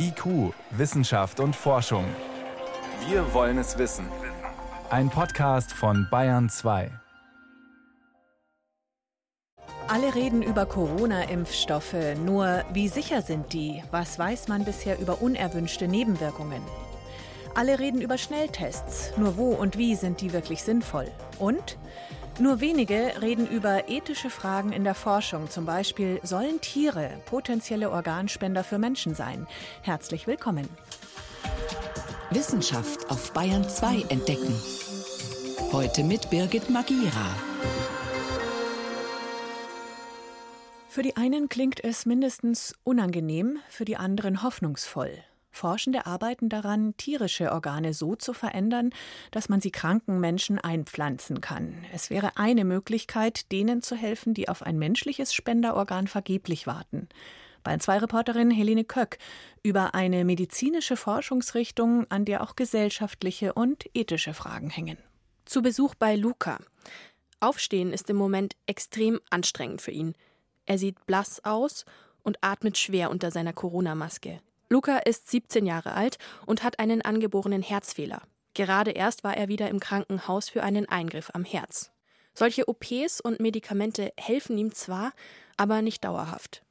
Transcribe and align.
IQ, 0.00 0.54
Wissenschaft 0.70 1.40
und 1.40 1.56
Forschung. 1.56 2.04
Wir 3.08 3.34
wollen 3.34 3.58
es 3.58 3.78
wissen. 3.78 4.06
Ein 4.90 5.10
Podcast 5.10 5.72
von 5.72 6.06
Bayern 6.08 6.48
2. 6.48 6.88
Alle 9.88 10.14
reden 10.14 10.42
über 10.42 10.66
Corona-Impfstoffe, 10.66 11.96
nur 12.24 12.64
wie 12.72 12.86
sicher 12.86 13.22
sind 13.22 13.52
die? 13.52 13.82
Was 13.90 14.20
weiß 14.20 14.46
man 14.46 14.64
bisher 14.64 15.00
über 15.00 15.20
unerwünschte 15.20 15.88
Nebenwirkungen? 15.88 16.62
Alle 17.56 17.80
reden 17.80 18.00
über 18.00 18.18
Schnelltests, 18.18 19.14
nur 19.16 19.36
wo 19.36 19.50
und 19.50 19.78
wie 19.78 19.96
sind 19.96 20.20
die 20.20 20.32
wirklich 20.32 20.62
sinnvoll? 20.62 21.10
Und 21.40 21.76
nur 22.40 22.60
wenige 22.60 23.12
reden 23.20 23.46
über 23.46 23.88
ethische 23.88 24.30
Fragen 24.30 24.72
in 24.72 24.84
der 24.84 24.94
Forschung, 24.94 25.50
zum 25.50 25.66
Beispiel 25.66 26.20
sollen 26.22 26.60
Tiere 26.60 27.10
potenzielle 27.26 27.90
Organspender 27.90 28.64
für 28.64 28.78
Menschen 28.78 29.14
sein? 29.14 29.46
Herzlich 29.82 30.26
willkommen. 30.26 30.68
Wissenschaft 32.30 33.10
auf 33.10 33.32
Bayern 33.32 33.68
2 33.68 34.02
entdecken. 34.08 34.54
Heute 35.72 36.04
mit 36.04 36.30
Birgit 36.30 36.70
Magira. 36.70 37.34
Für 40.88 41.02
die 41.02 41.16
einen 41.16 41.48
klingt 41.48 41.82
es 41.84 42.06
mindestens 42.06 42.74
unangenehm, 42.84 43.58
für 43.68 43.84
die 43.84 43.96
anderen 43.96 44.42
hoffnungsvoll. 44.42 45.12
Forschende 45.58 46.06
arbeiten 46.06 46.48
daran, 46.48 46.96
tierische 46.96 47.52
Organe 47.52 47.92
so 47.92 48.14
zu 48.14 48.32
verändern, 48.32 48.90
dass 49.32 49.48
man 49.48 49.60
sie 49.60 49.72
kranken 49.72 50.20
Menschen 50.20 50.58
einpflanzen 50.58 51.40
kann. 51.40 51.84
Es 51.92 52.10
wäre 52.10 52.36
eine 52.36 52.64
Möglichkeit, 52.64 53.50
denen 53.52 53.82
zu 53.82 53.96
helfen, 53.96 54.34
die 54.34 54.48
auf 54.48 54.62
ein 54.62 54.78
menschliches 54.78 55.34
Spenderorgan 55.34 56.06
vergeblich 56.06 56.66
warten. 56.66 57.08
Bei 57.64 57.76
zwei 57.78 57.98
Reporterin 57.98 58.50
Helene 58.50 58.84
Köck 58.84 59.18
über 59.62 59.94
eine 59.94 60.24
medizinische 60.24 60.96
Forschungsrichtung, 60.96 62.06
an 62.08 62.24
der 62.24 62.42
auch 62.42 62.56
gesellschaftliche 62.56 63.52
und 63.52 63.84
ethische 63.94 64.34
Fragen 64.34 64.70
hängen. 64.70 64.96
Zu 65.44 65.60
Besuch 65.60 65.94
bei 65.94 66.14
Luca. 66.14 66.60
Aufstehen 67.40 67.92
ist 67.92 68.08
im 68.10 68.16
Moment 68.16 68.54
extrem 68.66 69.20
anstrengend 69.30 69.82
für 69.82 69.90
ihn. 69.90 70.14
Er 70.66 70.78
sieht 70.78 71.04
blass 71.06 71.44
aus 71.44 71.84
und 72.22 72.38
atmet 72.42 72.78
schwer 72.78 73.10
unter 73.10 73.30
seiner 73.30 73.52
Corona-Maske. 73.52 74.40
Luca 74.70 74.98
ist 74.98 75.30
17 75.30 75.64
Jahre 75.64 75.94
alt 75.94 76.18
und 76.44 76.62
hat 76.62 76.78
einen 76.78 77.00
angeborenen 77.00 77.62
Herzfehler. 77.62 78.20
Gerade 78.52 78.90
erst 78.90 79.24
war 79.24 79.36
er 79.36 79.48
wieder 79.48 79.68
im 79.68 79.80
Krankenhaus 79.80 80.50
für 80.50 80.62
einen 80.62 80.88
Eingriff 80.88 81.30
am 81.32 81.44
Herz. 81.44 81.90
Solche 82.34 82.68
OPs 82.68 83.20
und 83.20 83.40
Medikamente 83.40 84.12
helfen 84.18 84.58
ihm 84.58 84.74
zwar, 84.74 85.12
aber 85.56 85.80
nicht 85.80 86.04
dauerhaft. 86.04 86.62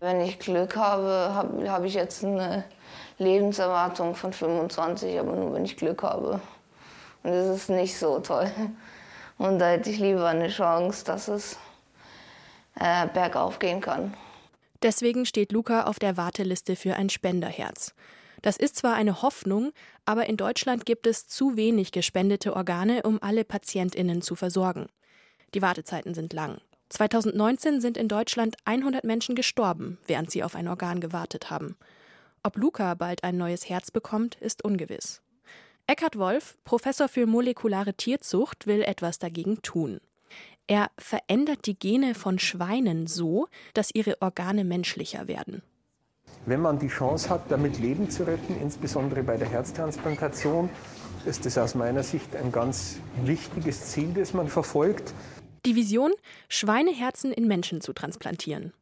Wenn 0.00 0.20
ich 0.20 0.38
Glück 0.38 0.76
habe, 0.76 1.34
habe 1.34 1.70
hab 1.70 1.84
ich 1.84 1.94
jetzt 1.94 2.24
eine 2.24 2.64
Lebenserwartung 3.18 4.14
von 4.14 4.32
25, 4.32 5.18
aber 5.18 5.34
nur 5.34 5.54
wenn 5.54 5.64
ich 5.64 5.76
Glück 5.76 6.02
habe. 6.02 6.40
Und 7.22 7.32
das 7.32 7.48
ist 7.48 7.70
nicht 7.70 7.98
so 7.98 8.18
toll. 8.20 8.50
Und 9.38 9.58
da 9.58 9.70
hätte 9.70 9.90
ich 9.90 9.98
lieber 9.98 10.26
eine 10.26 10.48
Chance, 10.48 11.04
dass 11.04 11.28
es 11.28 11.56
äh, 12.78 13.06
bergauf 13.08 13.58
gehen 13.58 13.80
kann. 13.80 14.14
Deswegen 14.82 15.26
steht 15.26 15.52
Luca 15.52 15.84
auf 15.84 15.98
der 15.98 16.16
Warteliste 16.16 16.76
für 16.76 16.96
ein 16.96 17.10
Spenderherz. 17.10 17.94
Das 18.42 18.56
ist 18.56 18.76
zwar 18.76 18.94
eine 18.94 19.22
Hoffnung, 19.22 19.72
aber 20.06 20.26
in 20.26 20.38
Deutschland 20.38 20.86
gibt 20.86 21.06
es 21.06 21.26
zu 21.26 21.56
wenig 21.56 21.92
gespendete 21.92 22.56
Organe, 22.56 23.02
um 23.02 23.22
alle 23.22 23.44
Patientinnen 23.44 24.22
zu 24.22 24.34
versorgen. 24.34 24.86
Die 25.54 25.60
Wartezeiten 25.60 26.14
sind 26.14 26.32
lang. 26.32 26.60
2019 26.88 27.80
sind 27.80 27.96
in 27.96 28.08
Deutschland 28.08 28.56
100 28.64 29.04
Menschen 29.04 29.34
gestorben, 29.34 29.98
während 30.06 30.30
sie 30.30 30.42
auf 30.42 30.54
ein 30.54 30.68
Organ 30.68 31.00
gewartet 31.00 31.50
haben. 31.50 31.76
Ob 32.42 32.56
Luca 32.56 32.94
bald 32.94 33.22
ein 33.22 33.36
neues 33.36 33.68
Herz 33.68 33.90
bekommt, 33.90 34.36
ist 34.36 34.64
ungewiss. 34.64 35.20
Eckhard 35.86 36.18
Wolf, 36.18 36.56
Professor 36.64 37.08
für 37.08 37.26
molekulare 37.26 37.94
Tierzucht, 37.94 38.66
will 38.66 38.82
etwas 38.82 39.18
dagegen 39.18 39.60
tun. 39.60 40.00
Er 40.70 40.92
verändert 40.98 41.66
die 41.66 41.76
Gene 41.76 42.14
von 42.14 42.38
Schweinen 42.38 43.08
so, 43.08 43.48
dass 43.74 43.92
ihre 43.92 44.22
Organe 44.22 44.62
menschlicher 44.62 45.26
werden. 45.26 45.62
Wenn 46.46 46.60
man 46.60 46.78
die 46.78 46.86
Chance 46.86 47.28
hat, 47.28 47.50
damit 47.50 47.80
Leben 47.80 48.08
zu 48.08 48.22
retten, 48.22 48.54
insbesondere 48.62 49.24
bei 49.24 49.36
der 49.36 49.48
Herztransplantation, 49.48 50.70
ist 51.26 51.44
das 51.44 51.58
aus 51.58 51.74
meiner 51.74 52.04
Sicht 52.04 52.36
ein 52.36 52.52
ganz 52.52 53.00
wichtiges 53.24 53.86
Ziel, 53.86 54.12
das 54.14 54.32
man 54.32 54.46
verfolgt. 54.46 55.12
Die 55.66 55.74
Vision, 55.74 56.12
Schweineherzen 56.48 57.32
in 57.32 57.48
Menschen 57.48 57.80
zu 57.80 57.92
transplantieren. 57.92 58.72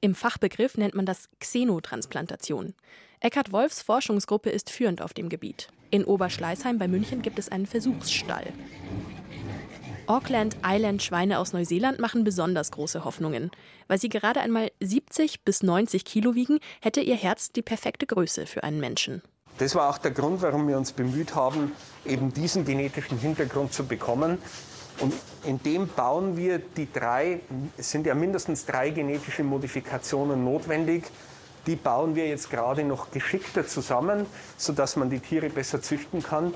Im 0.00 0.14
Fachbegriff 0.14 0.78
nennt 0.78 0.94
man 0.94 1.04
das 1.04 1.28
Xenotransplantation. 1.40 2.74
Eckhard 3.18 3.50
Wolfs 3.50 3.82
Forschungsgruppe 3.82 4.50
ist 4.50 4.70
führend 4.70 5.02
auf 5.02 5.14
dem 5.14 5.28
Gebiet. 5.28 5.66
In 5.90 6.04
Oberschleißheim 6.04 6.78
bei 6.78 6.86
München 6.86 7.22
gibt 7.22 7.40
es 7.40 7.48
einen 7.48 7.66
Versuchsstall. 7.66 8.52
Auckland 10.06 10.56
Island 10.64 11.02
Schweine 11.02 11.38
aus 11.38 11.52
Neuseeland 11.52 11.98
machen 11.98 12.24
besonders 12.24 12.70
große 12.70 13.04
Hoffnungen. 13.04 13.50
Weil 13.88 13.98
sie 13.98 14.08
gerade 14.08 14.40
einmal 14.40 14.70
70 14.80 15.44
bis 15.44 15.62
90 15.62 16.04
Kilo 16.04 16.34
wiegen, 16.34 16.58
hätte 16.82 17.00
ihr 17.00 17.16
Herz 17.16 17.52
die 17.52 17.62
perfekte 17.62 18.06
Größe 18.06 18.46
für 18.46 18.64
einen 18.64 18.80
Menschen. 18.80 19.22
Das 19.58 19.74
war 19.74 19.88
auch 19.88 19.98
der 19.98 20.10
Grund, 20.10 20.42
warum 20.42 20.68
wir 20.68 20.76
uns 20.76 20.92
bemüht 20.92 21.34
haben, 21.34 21.72
eben 22.04 22.34
diesen 22.34 22.64
genetischen 22.64 23.18
Hintergrund 23.18 23.72
zu 23.72 23.86
bekommen. 23.86 24.38
Und 25.00 25.14
in 25.44 25.62
dem 25.62 25.88
bauen 25.88 26.36
wir 26.36 26.58
die 26.58 26.88
drei, 26.92 27.40
es 27.76 27.90
sind 27.90 28.06
ja 28.06 28.14
mindestens 28.14 28.66
drei 28.66 28.90
genetische 28.90 29.42
Modifikationen 29.42 30.44
notwendig. 30.44 31.04
Die 31.66 31.76
bauen 31.76 32.14
wir 32.14 32.28
jetzt 32.28 32.50
gerade 32.50 32.84
noch 32.84 33.10
geschickter 33.10 33.66
zusammen, 33.66 34.26
sodass 34.58 34.96
man 34.96 35.08
die 35.08 35.20
Tiere 35.20 35.48
besser 35.48 35.80
züchten 35.80 36.22
kann. 36.22 36.54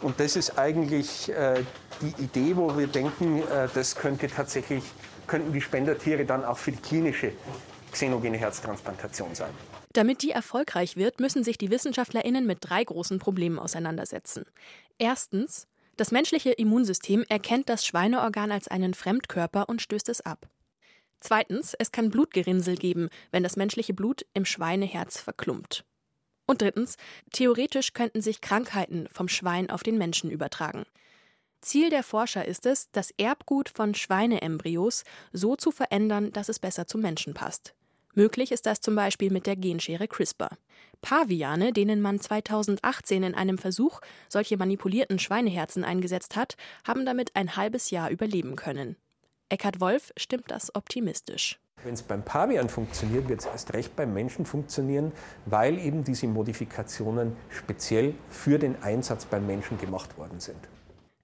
Und 0.00 0.20
das 0.20 0.36
ist 0.36 0.58
eigentlich 0.58 1.30
äh, 1.30 1.62
die 2.00 2.22
Idee, 2.22 2.56
wo 2.56 2.76
wir 2.76 2.86
denken, 2.86 3.42
äh, 3.42 3.68
das 3.74 3.96
könnte 3.96 4.28
tatsächlich, 4.28 4.84
könnten 5.26 5.52
die 5.52 5.60
Spendertiere 5.60 6.24
dann 6.24 6.44
auch 6.44 6.58
für 6.58 6.72
die 6.72 6.80
klinische 6.80 7.32
xenogene 7.92 8.36
Herztransplantation 8.36 9.34
sein. 9.34 9.50
Damit 9.92 10.22
die 10.22 10.30
erfolgreich 10.30 10.96
wird, 10.96 11.20
müssen 11.20 11.42
sich 11.42 11.58
die 11.58 11.70
WissenschaftlerInnen 11.70 12.46
mit 12.46 12.58
drei 12.60 12.84
großen 12.84 13.18
Problemen 13.18 13.58
auseinandersetzen. 13.58 14.44
Erstens, 14.98 15.66
das 15.96 16.12
menschliche 16.12 16.52
Immunsystem 16.52 17.24
erkennt 17.28 17.68
das 17.68 17.84
Schweineorgan 17.84 18.52
als 18.52 18.68
einen 18.68 18.94
Fremdkörper 18.94 19.68
und 19.68 19.82
stößt 19.82 20.08
es 20.10 20.20
ab. 20.20 20.48
Zweitens, 21.20 21.74
es 21.74 21.90
kann 21.90 22.10
Blutgerinnsel 22.10 22.76
geben, 22.76 23.08
wenn 23.32 23.42
das 23.42 23.56
menschliche 23.56 23.94
Blut 23.94 24.24
im 24.34 24.44
Schweineherz 24.44 25.20
verklumpt. 25.20 25.84
Und 26.46 26.62
drittens, 26.62 26.96
theoretisch 27.32 27.92
könnten 27.92 28.22
sich 28.22 28.40
Krankheiten 28.40 29.08
vom 29.10 29.28
Schwein 29.28 29.68
auf 29.70 29.82
den 29.82 29.98
Menschen 29.98 30.30
übertragen. 30.30 30.84
Ziel 31.60 31.90
der 31.90 32.02
Forscher 32.02 32.44
ist 32.44 32.66
es, 32.66 32.90
das 32.92 33.10
Erbgut 33.18 33.68
von 33.68 33.94
Schweineembryos 33.94 35.04
so 35.32 35.56
zu 35.56 35.70
verändern, 35.70 36.32
dass 36.32 36.48
es 36.48 36.58
besser 36.58 36.86
zum 36.86 37.00
Menschen 37.00 37.34
passt. 37.34 37.74
Möglich 38.14 38.52
ist 38.52 38.66
das 38.66 38.80
zum 38.80 38.94
Beispiel 38.94 39.30
mit 39.30 39.46
der 39.46 39.56
Genschere 39.56 40.08
CRISPR. 40.08 40.56
Paviane, 41.02 41.72
denen 41.72 42.00
man 42.00 42.20
2018 42.20 43.22
in 43.22 43.34
einem 43.34 43.58
Versuch 43.58 44.00
solche 44.28 44.56
manipulierten 44.56 45.18
Schweineherzen 45.18 45.84
eingesetzt 45.84 46.34
hat, 46.34 46.56
haben 46.86 47.06
damit 47.06 47.36
ein 47.36 47.56
halbes 47.56 47.90
Jahr 47.90 48.10
überleben 48.10 48.56
können. 48.56 48.96
Eckhard 49.48 49.80
Wolf 49.80 50.12
stimmt 50.16 50.50
das 50.50 50.74
optimistisch. 50.74 51.60
Wenn 51.84 51.94
es 51.94 52.02
beim 52.02 52.24
Pavian 52.24 52.68
funktioniert, 52.68 53.28
wird 53.28 53.40
es 53.40 53.46
erst 53.46 53.72
recht 53.72 53.94
beim 53.94 54.12
Menschen 54.12 54.44
funktionieren, 54.46 55.12
weil 55.46 55.78
eben 55.78 56.02
diese 56.02 56.26
Modifikationen 56.26 57.36
speziell 57.50 58.14
für 58.30 58.58
den 58.58 58.82
Einsatz 58.82 59.26
beim 59.26 59.46
Menschen 59.46 59.78
gemacht 59.78 60.18
worden 60.18 60.40
sind. 60.40 60.58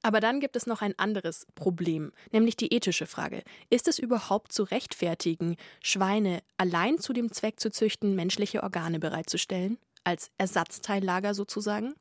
Aber 0.04 0.20
dann 0.20 0.38
gibt 0.38 0.54
es 0.54 0.66
noch 0.66 0.82
ein 0.82 0.92
anderes 0.98 1.46
Problem, 1.54 2.12
nämlich 2.30 2.56
die 2.56 2.74
ethische 2.74 3.06
Frage. 3.06 3.42
Ist 3.70 3.88
es 3.88 3.98
überhaupt 3.98 4.52
zu 4.52 4.64
rechtfertigen, 4.64 5.56
Schweine 5.82 6.42
allein 6.58 6.98
zu 6.98 7.14
dem 7.14 7.32
Zweck 7.32 7.58
zu 7.58 7.70
züchten, 7.70 8.14
menschliche 8.14 8.62
Organe 8.62 8.98
bereitzustellen? 8.98 9.78
Als 10.04 10.30
Ersatzteillager 10.36 11.32
sozusagen? 11.32 11.94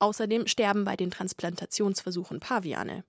Außerdem 0.00 0.48
sterben 0.48 0.84
bei 0.84 0.96
den 0.96 1.12
Transplantationsversuchen 1.12 2.40
Paviane. 2.40 3.04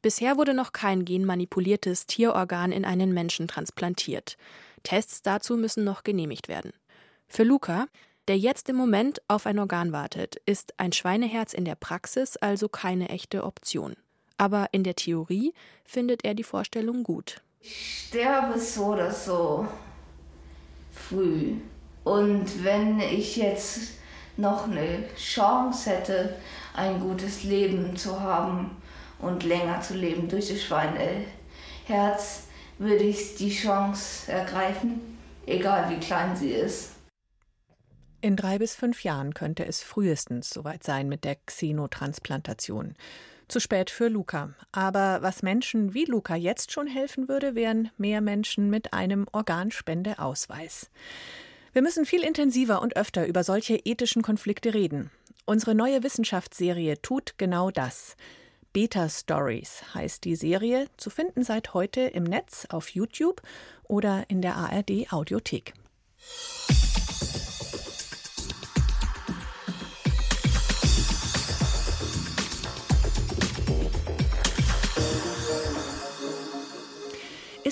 Bisher 0.00 0.38
wurde 0.38 0.54
noch 0.54 0.72
kein 0.72 1.04
genmanipuliertes 1.04 2.06
Tierorgan 2.06 2.72
in 2.72 2.86
einen 2.86 3.12
Menschen 3.12 3.46
transplantiert. 3.46 4.38
Tests 4.84 5.20
dazu 5.20 5.58
müssen 5.58 5.84
noch 5.84 6.02
genehmigt 6.02 6.48
werden. 6.48 6.72
Für 7.28 7.44
Luca 7.44 7.88
der 8.28 8.38
jetzt 8.38 8.68
im 8.68 8.76
Moment 8.76 9.20
auf 9.28 9.46
ein 9.46 9.58
Organ 9.58 9.92
wartet, 9.92 10.36
ist 10.46 10.74
ein 10.78 10.92
Schweineherz 10.92 11.52
in 11.52 11.64
der 11.64 11.74
Praxis 11.74 12.36
also 12.36 12.68
keine 12.68 13.08
echte 13.08 13.44
Option. 13.44 13.96
Aber 14.38 14.68
in 14.72 14.84
der 14.84 14.96
Theorie 14.96 15.52
findet 15.84 16.24
er 16.24 16.34
die 16.34 16.44
Vorstellung 16.44 17.02
gut. 17.02 17.42
Ich 17.60 18.06
sterbe 18.08 18.58
so 18.58 18.86
oder 18.86 19.12
so 19.12 19.66
früh. 20.92 21.56
Und 22.04 22.64
wenn 22.64 23.00
ich 23.00 23.36
jetzt 23.36 23.92
noch 24.36 24.64
eine 24.68 25.04
Chance 25.16 25.90
hätte, 25.90 26.36
ein 26.74 27.00
gutes 27.00 27.44
Leben 27.44 27.96
zu 27.96 28.20
haben 28.20 28.76
und 29.18 29.44
länger 29.44 29.80
zu 29.80 29.94
leben 29.94 30.28
durch 30.28 30.48
das 30.48 30.62
Schweineherz, 30.62 32.44
würde 32.78 33.04
ich 33.04 33.36
die 33.36 33.54
Chance 33.54 34.30
ergreifen, 34.30 35.18
egal 35.46 35.90
wie 35.90 36.00
klein 36.00 36.34
sie 36.34 36.50
ist. 36.50 36.91
In 38.22 38.36
drei 38.36 38.58
bis 38.58 38.76
fünf 38.76 39.02
Jahren 39.02 39.34
könnte 39.34 39.66
es 39.66 39.82
frühestens 39.82 40.48
soweit 40.48 40.84
sein 40.84 41.08
mit 41.08 41.24
der 41.24 41.34
Xenotransplantation. 41.44 42.94
Zu 43.48 43.58
spät 43.58 43.90
für 43.90 44.06
Luca. 44.06 44.54
Aber 44.70 45.22
was 45.22 45.42
Menschen 45.42 45.92
wie 45.92 46.04
Luca 46.04 46.36
jetzt 46.36 46.70
schon 46.70 46.86
helfen 46.86 47.28
würde, 47.28 47.56
wären 47.56 47.90
mehr 47.98 48.20
Menschen 48.20 48.70
mit 48.70 48.92
einem 48.92 49.26
Organspendeausweis. 49.32 50.88
Wir 51.72 51.82
müssen 51.82 52.06
viel 52.06 52.22
intensiver 52.22 52.80
und 52.80 52.96
öfter 52.96 53.26
über 53.26 53.42
solche 53.42 53.74
ethischen 53.74 54.22
Konflikte 54.22 54.72
reden. 54.72 55.10
Unsere 55.44 55.74
neue 55.74 56.04
Wissenschaftsserie 56.04 57.02
tut 57.02 57.34
genau 57.38 57.72
das. 57.72 58.14
Beta 58.72 59.08
Stories 59.08 59.82
heißt 59.94 60.22
die 60.22 60.36
Serie, 60.36 60.86
zu 60.96 61.10
finden 61.10 61.42
seit 61.42 61.74
heute 61.74 62.02
im 62.02 62.22
Netz 62.22 62.66
auf 62.70 62.90
YouTube 62.90 63.42
oder 63.82 64.26
in 64.28 64.42
der 64.42 64.54
ARD 64.54 65.12
Audiothek. 65.12 65.74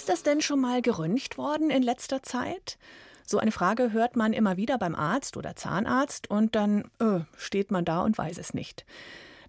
Ist 0.01 0.09
das 0.09 0.23
denn 0.23 0.41
schon 0.41 0.63
mal 0.63 0.81
geröntgt 0.81 1.37
worden 1.37 1.69
in 1.69 1.83
letzter 1.83 2.23
Zeit? 2.23 2.79
So 3.27 3.37
eine 3.37 3.53
Frage 3.53 3.93
hört 3.93 4.17
man 4.17 4.33
immer 4.33 4.57
wieder 4.57 4.79
beim 4.79 4.95
Arzt 4.95 5.37
oder 5.37 5.57
Zahnarzt 5.57 6.31
und 6.31 6.57
dann 6.57 6.91
äh, 7.01 7.21
steht 7.37 7.71
man 7.71 7.85
da 7.85 8.01
und 8.01 8.17
weiß 8.17 8.39
es 8.39 8.55
nicht. 8.55 8.87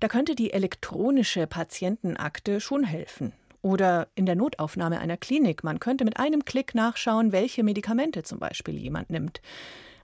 Da 0.02 0.10
könnte 0.10 0.36
die 0.36 0.52
elektronische 0.52 1.48
Patientenakte 1.48 2.60
schon 2.60 2.84
helfen. 2.84 3.32
Oder 3.62 4.10
in 4.14 4.26
der 4.26 4.36
Notaufnahme 4.36 5.00
einer 5.00 5.16
Klinik. 5.16 5.64
Man 5.64 5.80
könnte 5.80 6.04
mit 6.04 6.20
einem 6.20 6.44
Klick 6.44 6.76
nachschauen, 6.76 7.32
welche 7.32 7.64
Medikamente 7.64 8.24
zum 8.24 8.40
Beispiel 8.40 8.76
jemand 8.78 9.10
nimmt. 9.10 9.42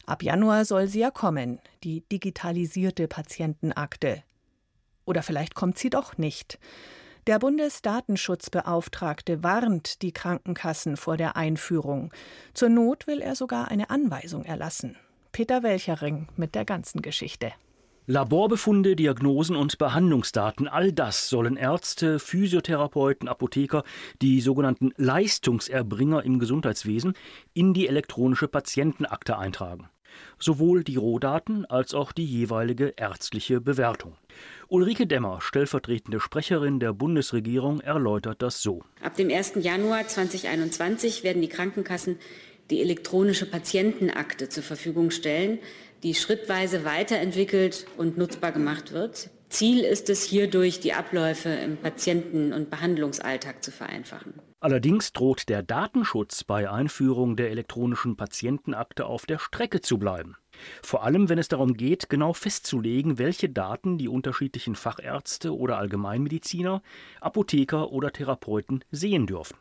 Ab 0.06 0.24
Januar 0.24 0.64
soll 0.64 0.88
sie 0.88 1.00
ja 1.00 1.12
kommen, 1.12 1.60
die 1.84 2.08
digitalisierte 2.10 3.10
Patientenakte. 3.10 4.24
Oder 5.04 5.24
vielleicht 5.24 5.56
kommt 5.56 5.78
sie 5.78 5.90
doch 5.90 6.18
nicht. 6.18 6.58
Der 7.28 7.40
Bundesdatenschutzbeauftragte 7.40 9.44
warnt 9.44 10.02
die 10.02 10.14
Krankenkassen 10.14 10.96
vor 10.96 11.18
der 11.18 11.36
Einführung. 11.36 12.14
Zur 12.54 12.70
Not 12.70 13.06
will 13.06 13.20
er 13.20 13.36
sogar 13.36 13.68
eine 13.68 13.90
Anweisung 13.90 14.46
erlassen. 14.46 14.96
Peter 15.34 15.62
Welchering 15.62 16.30
mit 16.38 16.56
der 16.56 16.64
ganzen 16.64 17.02
Geschichte. 17.02 17.52
Laborbefunde, 18.06 18.96
Diagnosen 18.96 19.58
und 19.58 19.78
Behandlungsdaten, 19.78 20.70
all 20.70 20.94
das 20.94 21.28
sollen 21.28 21.58
Ärzte, 21.58 22.20
Physiotherapeuten, 22.20 23.28
Apotheker, 23.28 23.84
die 24.22 24.40
sogenannten 24.40 24.94
Leistungserbringer 24.96 26.24
im 26.24 26.40
Gesundheitswesen, 26.40 27.14
in 27.54 27.74
die 27.74 27.90
elektronische 27.90 28.48
Patientenakte 28.48 29.38
eintragen. 29.38 29.90
Sowohl 30.40 30.86
die 30.86 30.96
Rohdaten 30.96 31.66
als 31.66 31.94
auch 31.94 32.14
die 32.14 32.26
jeweilige 32.26 32.94
ärztliche 32.96 33.60
Bewertung. 33.60 34.16
Ulrike 34.69 35.08
Demmer, 35.08 35.40
stellvertretende 35.40 36.19
Sprecherin 36.19 36.81
der 36.81 36.92
Bundesregierung, 36.92 37.80
erläutert 37.80 38.42
das 38.42 38.62
so. 38.62 38.84
Ab 39.02 39.16
dem 39.16 39.30
1. 39.30 39.54
Januar 39.62 40.06
2021 40.06 41.24
werden 41.24 41.42
die 41.42 41.48
Krankenkassen 41.48 42.18
die 42.69 42.81
elektronische 42.81 43.46
Patientenakte 43.46 44.50
zur 44.50 44.64
Verfügung 44.64 45.12
stellen, 45.12 45.60
die 46.04 46.16
schrittweise 46.16 46.84
weiterentwickelt 46.84 47.86
und 47.96 48.18
nutzbar 48.18 48.52
gemacht 48.52 48.92
wird. 48.92 49.30
Ziel 49.48 49.86
ist 49.86 50.10
es, 50.10 50.24
hierdurch 50.24 50.81
die 50.81 50.92
Abläufe 50.92 51.48
im 51.48 51.78
Patienten- 51.78 52.52
und 52.52 52.69
Behandlungsalltag 52.69 53.64
zu 53.64 53.72
vereinfachen. 53.72 54.34
Allerdings 54.60 55.14
droht 55.14 55.48
der 55.48 55.64
Datenschutz 55.64 56.44
bei 56.44 56.69
Einführung 56.69 57.38
der 57.38 57.52
elektronischen 57.52 58.18
Patientenakte 58.18 59.06
auf 59.06 59.25
der 59.25 59.40
Strecke 59.40 59.80
zu 59.80 59.98
bleiben. 59.98 60.36
Vor 60.81 61.04
allem, 61.04 61.30
wenn 61.30 61.39
es 61.39 61.48
darum 61.48 61.75
geht, 61.75 62.09
genau 62.09 62.33
festzulegen, 62.33 63.18
welche 63.18 63.50
Daten 63.50 63.98
die 63.98 64.07
unterschiedlichen 64.07 64.75
Fachärzte 64.75 65.56
oder 65.56 65.77
Allgemeinmediziner, 65.77 66.81
Apotheker 67.21 67.92
oder 67.92 68.12
Therapeuten 68.12 68.83
sehen 68.92 69.27
dürfen. 69.27 69.57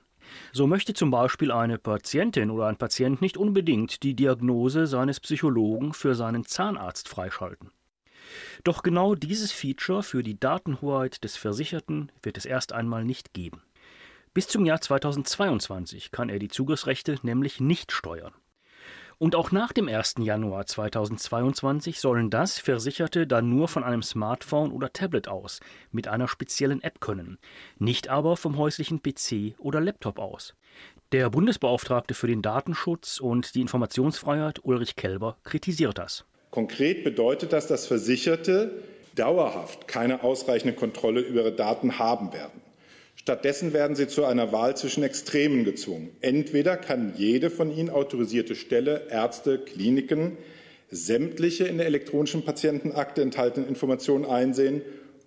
So 0.53 0.67
möchte 0.67 0.95
zum 0.95 1.11
Beispiel 1.11 1.53
eine 1.53 1.79
Patientin 1.79 2.51
oder 2.51 2.67
ein 2.67 2.77
Patient 2.77 3.21
nicht 3.21 3.37
unbedingt 3.37 4.03
die 4.03 4.15
Diagnose 4.15 4.87
seines 4.87 5.21
Psychologen 5.21 5.93
für 5.93 6.15
seinen 6.15 6.45
Zahnarzt 6.45 7.09
freischalten. 7.09 7.71
Doch 8.65 8.83
genau 8.83 9.15
dieses 9.15 9.53
Feature 9.53 10.03
für 10.03 10.23
die 10.23 10.39
Datenhoheit 10.39 11.23
des 11.23 11.37
Versicherten 11.37 12.11
wird 12.23 12.37
es 12.37 12.45
erst 12.45 12.73
einmal 12.73 13.05
nicht 13.05 13.35
geben. 13.35 13.63
Bis 14.35 14.49
zum 14.49 14.67
Jahr 14.67 14.81
2022 14.81 16.11
kann 16.11 16.29
er 16.29 16.39
die 16.39 16.49
Zugriffsrechte 16.49 17.19
nämlich 17.23 17.61
nicht 17.61 17.93
steuern. 17.93 18.35
Und 19.19 19.35
auch 19.35 19.51
nach 19.51 19.73
dem 19.73 19.89
1. 19.89 20.17
Januar 20.19 20.67
2022 20.67 22.01
sollen 22.01 22.29
das 22.29 22.59
Versicherte 22.59 23.27
dann 23.27 23.49
nur 23.49 23.67
von 23.67 23.83
einem 23.83 24.03
Smartphone 24.03 24.71
oder 24.71 24.93
Tablet 24.93 25.27
aus 25.27 25.61
mit 25.91 26.07
einer 26.07 26.29
speziellen 26.29 26.83
App 26.83 27.01
können, 27.01 27.39
nicht 27.79 28.09
aber 28.09 28.37
vom 28.37 28.59
häuslichen 28.59 29.01
PC 29.03 29.59
oder 29.59 29.81
Laptop 29.81 30.19
aus. 30.19 30.55
Der 31.13 31.31
Bundesbeauftragte 31.31 32.13
für 32.13 32.27
den 32.27 32.43
Datenschutz 32.43 33.19
und 33.19 33.55
die 33.55 33.63
Informationsfreiheit 33.63 34.63
Ulrich 34.65 34.97
Kelber 34.97 35.39
kritisiert 35.45 35.97
das. 35.97 36.27
Konkret 36.51 37.03
bedeutet 37.03 37.55
das, 37.55 37.69
dass 37.69 37.87
Versicherte 37.87 38.83
dauerhaft 39.15 39.89
keine 39.89 40.25
ausreichende 40.25 40.75
Kontrolle 40.75 41.21
über 41.21 41.41
ihre 41.41 41.53
Daten 41.53 41.99
haben 41.99 42.35
werden. 42.35 42.66
Stattdessen 43.27 43.73
werden 43.73 43.97
sie 43.97 44.07
zu 44.07 44.25
einer 44.25 44.53
Wahl 44.53 44.77
zwischen 44.77 45.03
Extremen 45.03 45.65
gezwungen. 45.65 46.11
Entweder 46.21 46.77
kann 46.77 47.13
jede 47.17 47.51
von 47.51 47.77
ihnen 47.77 47.91
autorisierte 47.91 48.55
Stelle, 48.55 49.09
Ärzte, 49.11 49.59
Kliniken 49.59 50.39
sämtliche 50.93 51.65
in 51.65 51.79
der 51.79 51.87
elektronischen 51.87 52.45
Patientenakte 52.45 53.23
enthaltenen 53.23 53.69
Informationen 53.69 54.27
einsehen 54.27 54.81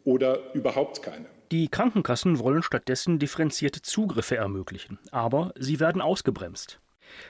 oder 0.06 0.54
überhaupt 0.54 1.04
keine. 1.04 1.26
Die 1.52 1.68
Krankenkassen 1.68 2.40
wollen 2.40 2.64
stattdessen 2.64 3.20
differenzierte 3.20 3.82
Zugriffe 3.82 4.38
ermöglichen, 4.38 4.98
aber 5.12 5.54
sie 5.60 5.82
werden 5.82 6.02
ausgebremst. 6.02 6.80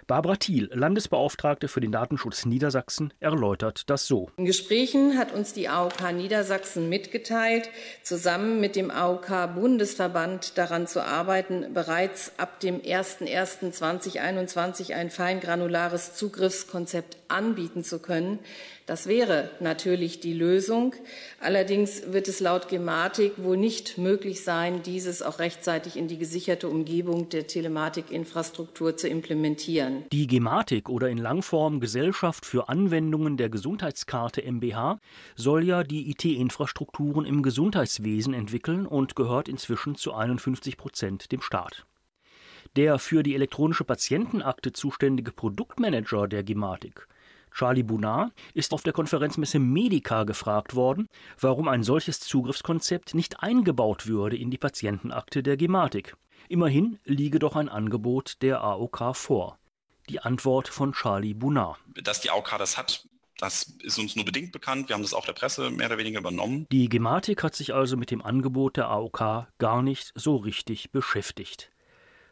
Barbara 0.08 0.36
Thiel, 0.36 0.70
Landesbeauftragte 0.74 1.68
für 1.68 1.82
den 1.82 1.92
Datenschutz 1.92 2.46
Niedersachsen, 2.46 3.14
erläutert 3.20 3.90
das 3.90 4.06
so. 4.08 4.30
In 4.38 4.46
Gesprächen 4.46 5.18
hat 5.18 5.34
uns 5.34 5.54
die 5.54 5.70
AOK 5.70 6.12
Niedersachsen 6.14 6.90
mitgeteilt, 6.90 7.70
zusammen 8.04 8.60
mit 8.60 8.76
dem 8.76 8.92
AOK 8.92 9.56
Bundesverband 9.56 10.58
daran 10.58 10.88
zu 10.88 11.02
arbeiten, 11.04 11.74
bereits 11.74 12.34
ab 12.38 12.60
dem 12.60 12.82
01.01.2021 12.82 14.94
ein 14.94 15.10
feingranulares 15.10 16.16
Zugriffskonzept 16.16 17.18
anbieten 17.28 17.84
zu 17.84 18.00
können, 18.00 18.40
das 18.90 19.06
wäre 19.06 19.52
natürlich 19.60 20.20
die 20.20 20.34
Lösung. 20.34 20.96
Allerdings 21.40 22.12
wird 22.12 22.28
es 22.28 22.40
laut 22.40 22.70
Gematik 22.70 23.34
wohl 23.38 23.56
nicht 23.56 24.00
möglich 24.00 24.44
sein, 24.44 24.82
dieses 24.82 25.22
auch 25.22 25.38
rechtzeitig 25.38 25.96
in 25.96 26.08
die 26.08 26.18
gesicherte 26.18 26.68
Umgebung 26.68 27.30
der 27.30 27.46
Telematikinfrastruktur 27.46 28.98
zu 28.98 29.08
implementieren. 29.08 30.06
Die 30.12 30.26
Gematik 30.26 30.90
oder 30.90 31.08
in 31.08 31.20
Langform 31.20 31.80
Gesellschaft 31.80 32.48
für 32.48 32.68
Anwendungen 32.68 33.38
der 33.38 33.50
Gesundheitskarte 33.50 34.42
MBH 34.42 34.98
soll 35.36 35.68
ja 35.68 35.84
die 35.84 36.10
IT-Infrastrukturen 36.10 37.26
im 37.26 37.44
Gesundheitswesen 37.44 38.34
entwickeln 38.34 38.88
und 38.88 39.16
gehört 39.16 39.48
inzwischen 39.50 39.94
zu 39.94 40.16
51 40.16 40.78
Prozent 40.78 41.32
dem 41.32 41.42
Staat. 41.42 41.86
Der 42.76 42.98
für 42.98 43.22
die 43.22 43.36
elektronische 43.36 43.84
Patientenakte 43.84 44.74
zuständige 44.74 45.32
Produktmanager 45.32 46.28
der 46.28 46.44
Gematik 46.44 47.08
Charlie 47.52 47.84
Bounard 47.84 48.32
ist 48.54 48.74
auf 48.74 48.84
der 48.84 48.94
Konferenzmesse 48.94 49.60
Medica 49.60 50.24
gefragt 50.24 50.76
worden, 50.76 51.08
warum 51.40 51.68
ein 51.68 51.84
solches 51.84 52.20
Zugriffskonzept 52.20 53.14
nicht 53.14 53.42
eingebaut 53.42 54.08
würde 54.08 54.38
in 54.38 54.52
die 54.52 54.58
Patientenakte 54.58 55.44
der 55.44 55.58
Gematik. 55.58 56.16
Immerhin 56.48 57.00
liege 57.06 57.40
doch 57.40 57.56
ein 57.56 57.70
Angebot 57.70 58.42
der 58.42 58.62
AOK 58.62 59.16
vor. 59.16 59.58
Die 60.10 60.20
Antwort 60.20 60.68
von 60.68 60.94
Charlie 60.94 61.34
Bounard. 61.34 61.78
Dass 62.04 62.22
die 62.22 62.32
AOK 62.32 62.58
das 62.58 62.78
hat, 62.78 63.08
das 63.38 63.74
ist 63.84 64.00
uns 64.00 64.16
nur 64.16 64.26
bedingt 64.26 64.52
bekannt. 64.52 64.90
Wir 64.90 64.96
haben 64.96 65.04
das 65.04 65.14
auch 65.14 65.26
der 65.26 65.34
Presse 65.34 65.70
mehr 65.70 65.88
oder 65.88 65.98
weniger 65.98 66.20
übernommen. 66.20 66.66
Die 66.72 66.90
Gematik 66.90 67.44
hat 67.44 67.56
sich 67.56 67.74
also 67.74 67.98
mit 67.98 68.12
dem 68.12 68.22
Angebot 68.22 68.78
der 68.78 68.90
AOK 68.90 69.48
gar 69.60 69.82
nicht 69.82 70.12
so 70.16 70.38
richtig 70.38 70.92
beschäftigt. 70.92 71.72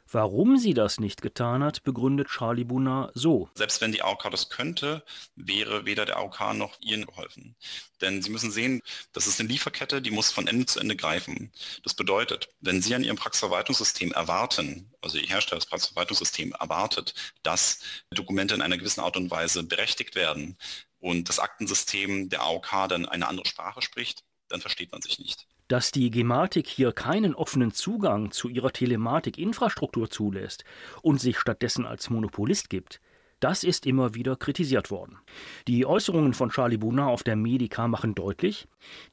Warum 0.09 0.57
sie 0.57 0.73
das 0.73 0.99
nicht 0.99 1.21
getan 1.21 1.61
hat, 1.63 1.83
begründet 1.83 2.29
Charlie 2.29 2.63
Buna 2.63 3.11
so. 3.13 3.49
Selbst 3.55 3.81
wenn 3.81 3.91
die 3.91 4.03
AOK 4.03 4.31
das 4.31 4.49
könnte, 4.49 5.03
wäre 5.35 5.85
weder 5.85 6.05
der 6.05 6.17
AOK 6.17 6.53
noch 6.53 6.79
ihnen 6.79 7.05
geholfen. 7.05 7.55
Denn 7.99 8.21
Sie 8.21 8.29
müssen 8.29 8.51
sehen, 8.51 8.81
das 9.11 9.27
ist 9.27 9.39
eine 9.39 9.49
Lieferkette, 9.49 10.01
die 10.01 10.11
muss 10.11 10.31
von 10.31 10.47
Ende 10.47 10.65
zu 10.65 10.79
Ende 10.79 10.95
greifen. 10.95 11.51
Das 11.83 11.93
bedeutet, 11.93 12.47
wenn 12.61 12.81
Sie 12.81 12.95
an 12.95 13.03
Ihrem 13.03 13.17
Praxisverwaltungssystem 13.17 14.13
erwarten, 14.13 14.93
also 15.01 15.17
Ihr 15.17 15.27
Hersteller 15.27 15.59
das 15.59 15.65
Praxisverwaltungssystem 15.65 16.53
erwartet, 16.53 17.13
dass 17.43 17.79
Dokumente 18.11 18.55
in 18.55 18.61
einer 18.61 18.77
gewissen 18.77 19.01
Art 19.01 19.17
und 19.17 19.29
Weise 19.29 19.63
berechtigt 19.63 20.15
werden 20.15 20.57
und 20.99 21.27
das 21.27 21.39
Aktensystem 21.39 22.29
der 22.29 22.43
AOK 22.43 22.87
dann 22.87 23.05
eine 23.05 23.27
andere 23.27 23.47
Sprache 23.47 23.81
spricht, 23.81 24.23
dann 24.47 24.61
versteht 24.61 24.91
man 24.91 25.01
sich 25.01 25.19
nicht. 25.19 25.47
Dass 25.67 25.91
die 25.91 26.09
Gematik 26.11 26.67
hier 26.67 26.93
keinen 26.93 27.35
offenen 27.35 27.73
Zugang 27.73 28.31
zu 28.31 28.47
ihrer 28.47 28.71
Telematikinfrastruktur 28.71 30.09
zulässt 30.09 30.63
und 31.01 31.19
sich 31.19 31.37
stattdessen 31.39 31.85
als 31.85 32.09
Monopolist 32.09 32.69
gibt, 32.69 33.01
Das 33.39 33.63
ist 33.63 33.85
immer 33.85 34.15
wieder 34.15 34.35
kritisiert 34.35 34.89
worden. 34.89 35.19
Die 35.67 35.85
Äußerungen 35.85 36.33
von 36.33 36.49
Charlie 36.49 36.77
Brunner 36.77 37.07
auf 37.07 37.21
der 37.21 37.35
Medica 37.35 37.87
machen 37.87 38.15
deutlich, 38.15 38.67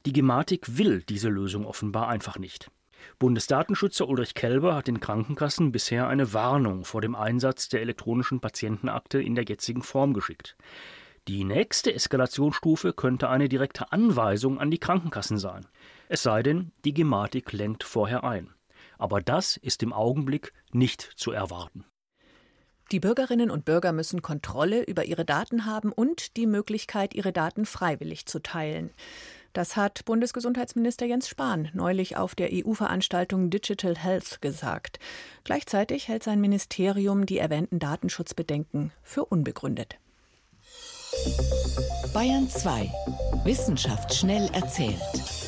die 0.07 0.13
Gematik 0.13 0.77
will 0.79 1.03
diese 1.03 1.29
Lösung 1.29 1.65
offenbar 1.65 2.07
einfach 2.07 2.39
nicht. 2.39 2.71
Bundesdatenschützer 3.19 4.07
Ulrich 4.09 4.33
Kelber 4.33 4.73
hat 4.73 4.87
den 4.87 4.99
Krankenkassen 4.99 5.71
bisher 5.71 6.07
eine 6.07 6.33
Warnung 6.33 6.85
vor 6.85 7.01
dem 7.01 7.13
Einsatz 7.13 7.69
der 7.69 7.81
elektronischen 7.81 8.39
Patientenakte 8.39 9.21
in 9.21 9.35
der 9.35 9.45
jetzigen 9.45 9.83
Form 9.83 10.13
geschickt. 10.13 10.55
Die 11.27 11.43
nächste 11.43 11.93
Eskalationsstufe 11.93 12.93
könnte 12.93 13.29
eine 13.29 13.47
direkte 13.47 13.91
Anweisung 13.91 14.59
an 14.59 14.71
die 14.71 14.79
Krankenkassen 14.79 15.37
sein. 15.37 15.67
Es 16.07 16.23
sei 16.23 16.43
denn, 16.43 16.71
die 16.83 16.93
Gematik 16.93 17.51
lenkt 17.51 17.83
vorher 17.83 18.23
ein. 18.23 18.53
Aber 18.97 19.21
das 19.21 19.57
ist 19.57 19.83
im 19.83 19.93
Augenblick 19.93 20.53
nicht 20.71 21.01
zu 21.15 21.31
erwarten. 21.31 21.85
Die 22.91 22.99
Bürgerinnen 22.99 23.49
und 23.49 23.65
Bürger 23.65 23.91
müssen 23.93 24.21
Kontrolle 24.21 24.83
über 24.83 25.05
ihre 25.05 25.25
Daten 25.25 25.65
haben 25.65 25.91
und 25.91 26.37
die 26.37 26.45
Möglichkeit, 26.45 27.15
ihre 27.15 27.33
Daten 27.33 27.65
freiwillig 27.65 28.27
zu 28.27 28.39
teilen. 28.39 28.91
Das 29.53 29.75
hat 29.75 30.05
Bundesgesundheitsminister 30.05 31.05
Jens 31.05 31.27
Spahn 31.27 31.69
neulich 31.73 32.17
auf 32.17 32.35
der 32.35 32.49
EU-Veranstaltung 32.51 33.49
Digital 33.49 33.95
Health 33.97 34.41
gesagt. 34.41 34.99
Gleichzeitig 35.45 36.09
hält 36.09 36.23
sein 36.23 36.41
Ministerium 36.41 37.25
die 37.25 37.39
erwähnten 37.39 37.79
Datenschutzbedenken 37.79 38.91
für 39.01 39.25
unbegründet. 39.25 39.97
Bayern 42.13 42.49
2. 42.49 42.91
Wissenschaft 43.45 44.13
schnell 44.13 44.47
erzählt. 44.53 45.44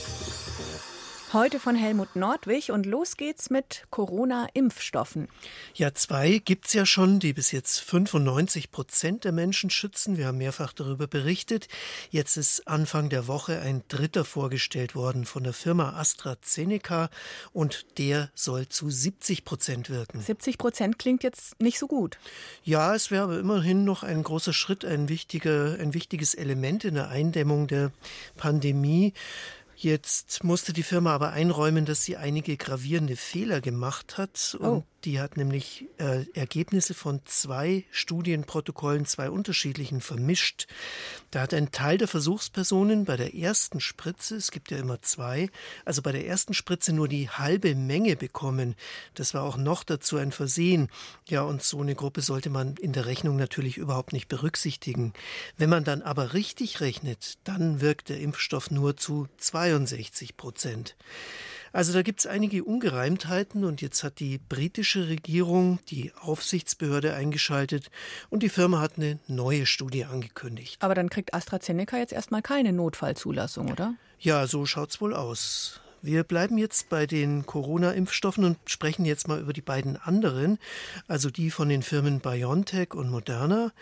Heute 1.33 1.59
von 1.59 1.75
Helmut 1.75 2.15
Nordwig 2.15 2.71
und 2.71 2.85
los 2.85 3.17
geht's 3.17 3.49
mit 3.49 3.85
Corona-Impfstoffen. 3.89 5.27
Ja, 5.73 5.93
zwei 5.93 6.37
gibt's 6.37 6.71
ja 6.71 6.85
schon, 6.85 7.19
die 7.19 7.33
bis 7.33 7.51
jetzt 7.51 7.79
95 7.81 8.71
Prozent 8.71 9.25
der 9.25 9.33
Menschen 9.33 9.69
schützen. 9.69 10.15
Wir 10.15 10.27
haben 10.27 10.37
mehrfach 10.37 10.71
darüber 10.71 11.05
berichtet. 11.05 11.67
Jetzt 12.11 12.37
ist 12.37 12.65
Anfang 12.65 13.09
der 13.09 13.27
Woche 13.27 13.59
ein 13.59 13.83
dritter 13.89 14.23
vorgestellt 14.23 14.95
worden 14.95 15.25
von 15.25 15.43
der 15.43 15.51
Firma 15.51 15.99
AstraZeneca 15.99 17.09
und 17.51 17.97
der 17.97 18.31
soll 18.33 18.69
zu 18.69 18.89
70 18.89 19.43
Prozent 19.43 19.89
wirken. 19.89 20.21
70 20.21 20.57
Prozent 20.57 20.97
klingt 20.97 21.23
jetzt 21.23 21.59
nicht 21.59 21.77
so 21.77 21.87
gut. 21.87 22.17
Ja, 22.63 22.95
es 22.95 23.11
wäre 23.11 23.23
aber 23.23 23.39
immerhin 23.39 23.83
noch 23.83 24.03
ein 24.03 24.23
großer 24.23 24.53
Schritt, 24.53 24.85
ein, 24.85 25.09
wichtiger, 25.09 25.77
ein 25.77 25.93
wichtiges 25.93 26.35
Element 26.35 26.85
in 26.85 26.93
der 26.93 27.09
Eindämmung 27.09 27.67
der 27.67 27.91
Pandemie. 28.37 29.11
Jetzt 29.79 30.43
musste 30.43 30.73
die 30.73 30.81
Firma 30.81 31.13
aber 31.13 31.33
einräumen, 31.33 31.85
dass 31.85 32.03
sie 32.03 32.17
einige 32.17 32.57
gravierende 32.57 33.15
Fehler 33.15 33.61
gemacht 33.61 34.17
hat. 34.17 34.57
Oh. 34.59 34.81
Die 35.07 35.21
hat 35.21 35.37
nämlich 35.37 35.85
äh, 35.99 36.25
Ergebnisse 36.33 36.93
von 36.93 37.21
zwei 37.23 37.85
Studienprotokollen, 37.91 39.05
zwei 39.05 39.29
unterschiedlichen, 39.29 40.01
vermischt. 40.01 40.67
Da 41.31 41.39
hat 41.39 41.53
ein 41.53 41.71
Teil 41.71 41.97
der 41.97 42.09
Versuchspersonen 42.09 43.05
bei 43.05 43.15
der 43.15 43.33
ersten 43.33 43.79
Spritze, 43.79 44.35
es 44.35 44.51
gibt 44.51 44.69
ja 44.69 44.77
immer 44.77 45.01
zwei, 45.01 45.49
also 45.85 46.01
bei 46.01 46.11
der 46.11 46.27
ersten 46.27 46.53
Spritze 46.53 46.91
nur 46.91 47.07
die 47.07 47.29
halbe 47.29 47.73
Menge 47.73 48.17
bekommen. 48.17 48.75
Das 49.13 49.33
war 49.33 49.43
auch 49.43 49.55
noch 49.55 49.85
dazu 49.85 50.17
ein 50.17 50.33
Versehen. 50.33 50.89
Ja, 51.29 51.43
und 51.43 51.63
so 51.63 51.79
eine 51.79 51.95
Gruppe 51.95 52.19
sollte 52.19 52.49
man 52.49 52.75
in 52.75 52.91
der 52.91 53.05
Rechnung 53.05 53.37
natürlich 53.37 53.77
überhaupt 53.77 54.11
nicht 54.11 54.27
berücksichtigen. 54.27 55.13
Wenn 55.55 55.69
man 55.69 55.85
dann 55.85 56.01
aber 56.01 56.33
richtig 56.33 56.81
rechnet, 56.81 57.37
dann 57.45 57.79
wirkt 57.79 58.09
der 58.09 58.19
Impfstoff 58.19 58.71
nur 58.71 58.97
zu 58.97 59.29
62 59.37 60.35
Prozent. 60.35 60.97
Also 61.73 61.93
da 61.93 62.01
gibt 62.01 62.19
es 62.19 62.27
einige 62.27 62.63
Ungereimtheiten 62.63 63.63
und 63.63 63.81
jetzt 63.81 64.03
hat 64.03 64.19
die 64.19 64.37
britische 64.37 65.07
Regierung 65.07 65.79
die 65.89 66.11
Aufsichtsbehörde 66.19 67.13
eingeschaltet 67.13 67.89
und 68.29 68.43
die 68.43 68.49
Firma 68.49 68.79
hat 68.79 68.97
eine 68.97 69.19
neue 69.27 69.65
Studie 69.65 70.05
angekündigt. 70.05 70.81
Aber 70.81 70.95
dann 70.95 71.09
kriegt 71.09 71.33
AstraZeneca 71.33 71.97
jetzt 71.97 72.13
erstmal 72.13 72.41
keine 72.41 72.73
Notfallzulassung, 72.73 73.71
oder? 73.71 73.93
Ja, 74.19 74.47
so 74.47 74.65
schaut's 74.65 74.99
wohl 75.01 75.13
aus. 75.13 75.81
Wir 76.07 76.23
bleiben 76.23 76.57
jetzt 76.57 76.87
bei 76.87 77.05
den 77.05 77.45
Corona-Impfstoffen 77.45 78.45
und 78.45 78.57
sprechen 78.65 79.03
jetzt 79.03 79.27
mal 79.27 79.41
über 79.41 79.51
die 79.51 79.59
beiden 79.59 79.97
anderen, 79.97 80.57
also 81.09 81.29
die 81.29 81.51
von 81.51 81.67
den 81.67 81.83
Firmen 81.83 82.21
BioNTech 82.21 82.93
und 82.93 83.09
Moderna. 83.09 83.73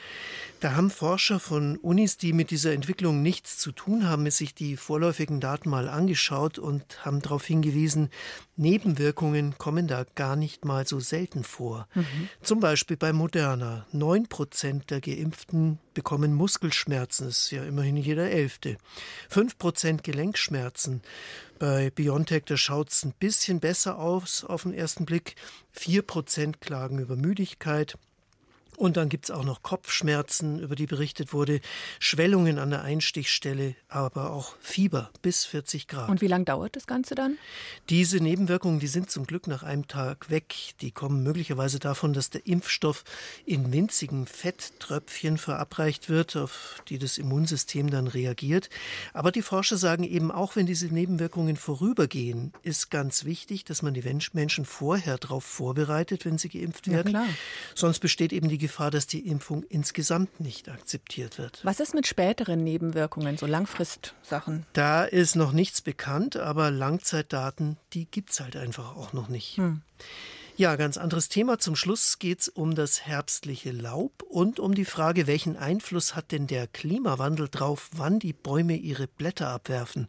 Da 0.60 0.76
haben 0.76 0.90
Forscher 0.90 1.40
von 1.40 1.78
Unis, 1.78 2.18
die 2.18 2.34
mit 2.34 2.50
dieser 2.50 2.74
Entwicklung 2.74 3.22
nichts 3.22 3.60
zu 3.60 3.72
tun 3.72 4.10
haben, 4.10 4.28
sich 4.32 4.56
die 4.56 4.76
vorläufigen 4.76 5.40
Daten 5.40 5.70
mal 5.70 5.88
angeschaut 5.88 6.58
und 6.58 7.06
haben 7.06 7.22
darauf 7.22 7.46
hingewiesen, 7.46 8.10
Nebenwirkungen 8.56 9.60
kommen 9.60 9.86
da 9.86 10.04
gar 10.16 10.36
nicht 10.36 10.66
mal 10.66 10.88
so 10.88 11.00
selten 11.00 11.44
vor. 11.44 11.88
Mhm. 11.94 12.30
Zum 12.42 12.60
Beispiel 12.60 12.98
bei 12.98 13.14
Moderna. 13.14 13.86
Neun 13.92 14.26
Prozent 14.26 14.90
der 14.90 15.00
Geimpften 15.00 15.78
bekommen 15.96 16.36
Muskelschmerzen, 16.36 17.26
das 17.26 17.40
ist 17.44 17.52
ja 17.52 17.64
immerhin 17.64 17.98
jeder 17.98 18.30
Elfte. 18.30 18.78
Fünf 19.28 19.58
Prozent 19.58 20.04
Gelenkschmerzen. 20.04 21.02
Bei 21.58 21.90
BioNTech, 21.90 22.44
da 22.46 22.58
schaut 22.58 22.92
es 22.92 23.04
ein 23.04 23.14
bisschen 23.18 23.60
besser 23.60 23.98
aus 23.98 24.44
auf 24.44 24.64
den 24.64 24.74
ersten 24.74 25.06
Blick. 25.06 25.36
Vier 25.72 26.04
Prozent 26.04 26.62
klagen 26.62 27.00
über 27.00 27.16
Müdigkeit. 27.16 27.98
Und 28.78 28.98
dann 28.98 29.10
gibt 29.10 29.26
es 29.26 29.32
auch 29.32 29.44
noch 29.44 29.64
Kopfschmerzen, 29.64 30.60
über 30.60 30.76
die 30.76 30.86
berichtet 30.86 31.34
wurde, 31.34 31.62
Schwellungen 32.00 32.60
an 32.60 32.70
der 32.70 32.84
Einstichstelle, 32.84 33.76
aber 33.88 34.32
auch 34.32 34.56
Fieber 34.60 35.12
bis 35.22 35.46
40 35.46 35.88
Grad. 35.88 36.10
Und 36.10 36.22
wie 36.22 36.28
lange 36.28 36.46
dauert 36.46 36.76
das 36.76 36.88
Ganze 36.88 37.16
dann? 37.16 37.38
Diese 37.90 38.20
Nebenwirkungen, 38.20 38.80
die 38.80 38.88
sind 38.88 39.10
zum 39.10 39.26
Glück 39.26 39.48
nach 39.48 39.64
einem 39.64 39.88
Tag 39.88 40.30
weg. 40.30 40.56
Die 40.82 40.92
kommen 40.92 41.24
möglicherweise 41.24 41.80
davon, 41.80 42.14
dass 42.14 42.30
der 42.30 42.46
Impfstoff 42.46 43.04
in 43.46 43.72
winzigen 43.72 44.28
Fetttröpfchen 44.28 45.38
verabreicht 45.38 46.10
wird, 46.10 46.36
auf 46.36 46.82
die 46.90 47.00
das 47.00 47.18
Immunsystem 47.18 47.90
dann 47.90 48.08
reagiert. 48.08 48.70
Aber 49.14 49.32
die 49.32 49.42
Forscher 49.42 49.78
sagen 49.78 50.04
eben, 50.04 50.32
auch 50.32 50.56
wenn 50.56 50.66
diese 50.66 50.88
Nebenwirkungen 50.88 51.56
vorübergehen, 51.56 52.54
ist 52.64 52.90
ganz 52.90 53.26
wichtig, 53.26 53.66
dass 53.66 53.82
man 53.82 53.94
die 53.94 54.04
Menschen 54.34 54.66
vorher 54.66 55.18
darauf 55.18 55.44
vorbereitet, 55.44 56.26
wenn 56.26 56.38
sie 56.38 56.50
geimpft 56.50 56.90
werden. 56.90 57.14
Ja, 57.14 57.26
Sonst 57.74 58.00
besteht 58.00 58.34
eben 58.34 58.50
die 58.50 58.58
Gefahr, 58.66 58.90
dass 58.90 59.06
die 59.06 59.28
Impfung 59.28 59.64
insgesamt 59.70 60.40
nicht 60.40 60.70
akzeptiert 60.70 61.38
wird. 61.38 61.60
Was 61.64 61.80
ist 61.80 61.94
mit 61.94 62.08
späteren 62.08 62.64
Nebenwirkungen, 62.64 63.38
so 63.38 63.46
Langfristsachen? 63.46 64.66
Da 64.74 65.04
ist 65.04 65.36
noch 65.36 65.52
nichts 65.52 65.82
bekannt, 65.82 66.36
aber 66.36 66.72
Langzeitdaten, 66.72 67.78
die 67.94 68.06
gibt 68.06 68.32
es 68.32 68.40
halt 68.40 68.56
einfach 68.56 68.96
auch 68.96 69.14
noch 69.14 69.30
nicht. 69.30 69.58
Hm. 69.58 69.84
Ja, 70.58 70.78
ganz 70.78 70.96
anderes 70.96 71.28
Thema. 71.28 71.60
Zum 71.60 71.76
Schluss 71.76 72.18
geht 72.18 72.40
es 72.40 72.48
um 72.48 72.76
das 72.76 73.02
herbstliche 73.06 73.72
Laub 73.72 74.24
und 74.24 74.58
um 74.58 74.74
die 74.74 74.86
Frage, 74.86 75.28
welchen 75.28 75.58
Einfluss 75.58 76.16
hat 76.16 76.32
denn 76.32 76.48
der 76.48 76.68
Klimawandel 76.68 77.50
drauf, 77.50 77.90
wann 77.92 78.20
die 78.20 78.32
Bäume 78.32 78.78
ihre 78.78 79.06
Blätter 79.06 79.50
abwerfen. 79.50 80.08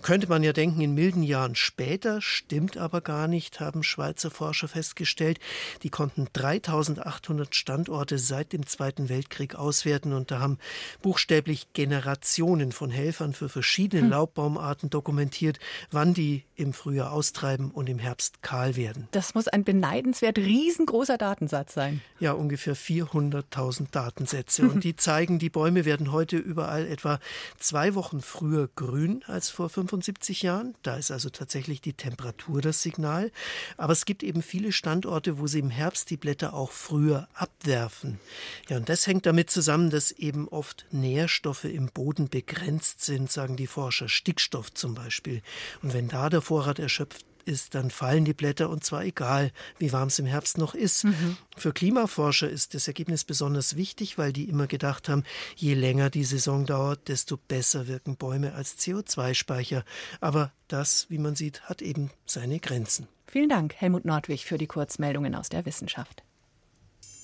Könnte 0.00 0.26
man 0.26 0.42
ja 0.42 0.54
denken, 0.54 0.80
in 0.80 0.94
milden 0.94 1.22
Jahren 1.22 1.54
später, 1.54 2.22
stimmt 2.22 2.78
aber 2.78 3.02
gar 3.02 3.28
nicht, 3.28 3.60
haben 3.60 3.82
Schweizer 3.82 4.30
Forscher 4.30 4.68
festgestellt. 4.68 5.38
Die 5.82 5.90
konnten 5.90 6.28
3800 6.32 7.54
Standorte 7.54 8.18
seit 8.18 8.54
dem 8.54 8.66
Zweiten 8.66 9.10
Weltkrieg 9.10 9.54
auswerten 9.54 10.14
und 10.14 10.30
da 10.30 10.38
haben 10.38 10.56
buchstäblich 11.02 11.74
Generationen 11.74 12.72
von 12.72 12.90
Helfern 12.90 13.34
für 13.34 13.50
verschiedene 13.50 14.04
hm. 14.04 14.10
Laubbaumarten 14.12 14.88
dokumentiert, 14.88 15.58
wann 15.90 16.14
die 16.14 16.44
im 16.56 16.72
Frühjahr 16.72 17.12
austreiben 17.12 17.70
und 17.70 17.88
im 17.88 17.98
Herbst 17.98 18.42
kahl 18.42 18.76
werden. 18.76 19.08
Das 19.10 19.34
muss 19.34 19.48
ein 19.48 19.64
beneidenswert 19.64 20.38
riesengroßer 20.38 21.18
Datensatz 21.18 21.74
sein. 21.74 22.00
Ja, 22.20 22.32
ungefähr 22.32 22.76
400.000 22.76 23.86
Datensätze. 23.90 24.62
Und 24.62 24.84
die 24.84 24.96
zeigen, 24.96 25.38
die 25.38 25.50
Bäume 25.50 25.84
werden 25.84 26.12
heute 26.12 26.36
überall 26.36 26.86
etwa 26.86 27.18
zwei 27.58 27.94
Wochen 27.94 28.20
früher 28.20 28.68
grün 28.76 29.24
als 29.26 29.50
vor 29.50 29.68
75 29.68 30.42
Jahren. 30.42 30.74
Da 30.82 30.96
ist 30.96 31.10
also 31.10 31.30
tatsächlich 31.30 31.80
die 31.80 31.92
Temperatur 31.92 32.60
das 32.60 32.82
Signal. 32.82 33.32
Aber 33.76 33.92
es 33.92 34.04
gibt 34.04 34.22
eben 34.22 34.42
viele 34.42 34.72
Standorte, 34.72 35.38
wo 35.38 35.46
sie 35.46 35.58
im 35.58 35.70
Herbst 35.70 36.10
die 36.10 36.16
Blätter 36.16 36.54
auch 36.54 36.70
früher 36.70 37.28
abwerfen. 37.34 38.20
Ja, 38.68 38.76
und 38.76 38.88
das 38.88 39.06
hängt 39.06 39.26
damit 39.26 39.50
zusammen, 39.50 39.90
dass 39.90 40.12
eben 40.12 40.48
oft 40.48 40.86
Nährstoffe 40.92 41.64
im 41.64 41.86
Boden 41.86 42.28
begrenzt 42.28 43.04
sind, 43.04 43.30
sagen 43.30 43.56
die 43.56 43.66
Forscher. 43.66 44.08
Stickstoff 44.08 44.72
zum 44.72 44.94
Beispiel. 44.94 45.42
Und 45.82 45.94
wenn 45.94 46.08
da 46.08 46.30
der 46.30 46.43
Vorrat 46.44 46.78
erschöpft 46.78 47.24
ist, 47.46 47.74
dann 47.74 47.90
fallen 47.90 48.24
die 48.24 48.32
Blätter 48.32 48.70
und 48.70 48.84
zwar 48.84 49.04
egal, 49.04 49.50
wie 49.78 49.92
warm 49.92 50.08
es 50.08 50.18
im 50.18 50.26
Herbst 50.26 50.58
noch 50.58 50.74
ist. 50.74 51.04
Mhm. 51.04 51.36
Für 51.56 51.72
Klimaforscher 51.72 52.48
ist 52.48 52.74
das 52.74 52.88
Ergebnis 52.88 53.24
besonders 53.24 53.76
wichtig, 53.76 54.18
weil 54.18 54.32
die 54.32 54.48
immer 54.48 54.66
gedacht 54.66 55.08
haben, 55.08 55.24
je 55.56 55.74
länger 55.74 56.10
die 56.10 56.24
Saison 56.24 56.66
dauert, 56.66 57.08
desto 57.08 57.36
besser 57.36 57.86
wirken 57.86 58.16
Bäume 58.16 58.54
als 58.54 58.78
CO2-Speicher. 58.78 59.84
Aber 60.20 60.52
das, 60.68 61.06
wie 61.10 61.18
man 61.18 61.36
sieht, 61.36 61.62
hat 61.62 61.82
eben 61.82 62.10
seine 62.26 62.60
Grenzen. 62.60 63.08
Vielen 63.26 63.48
Dank, 63.48 63.74
Helmut 63.74 64.04
Nordwig, 64.04 64.44
für 64.44 64.58
die 64.58 64.66
Kurzmeldungen 64.66 65.34
aus 65.34 65.48
der 65.48 65.66
Wissenschaft. 65.66 66.22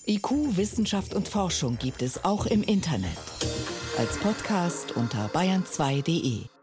IQ, 0.07 0.57
Wissenschaft 0.57 1.15
und 1.15 1.29
Forschung 1.29 1.79
gibt 1.79 2.03
es 2.03 2.25
auch 2.25 2.47
im 2.47 2.63
Internet. 2.63 3.11
Als 3.99 4.19
Podcast 4.19 4.93
unter 4.93 5.27
bayern2.de. 5.29 6.60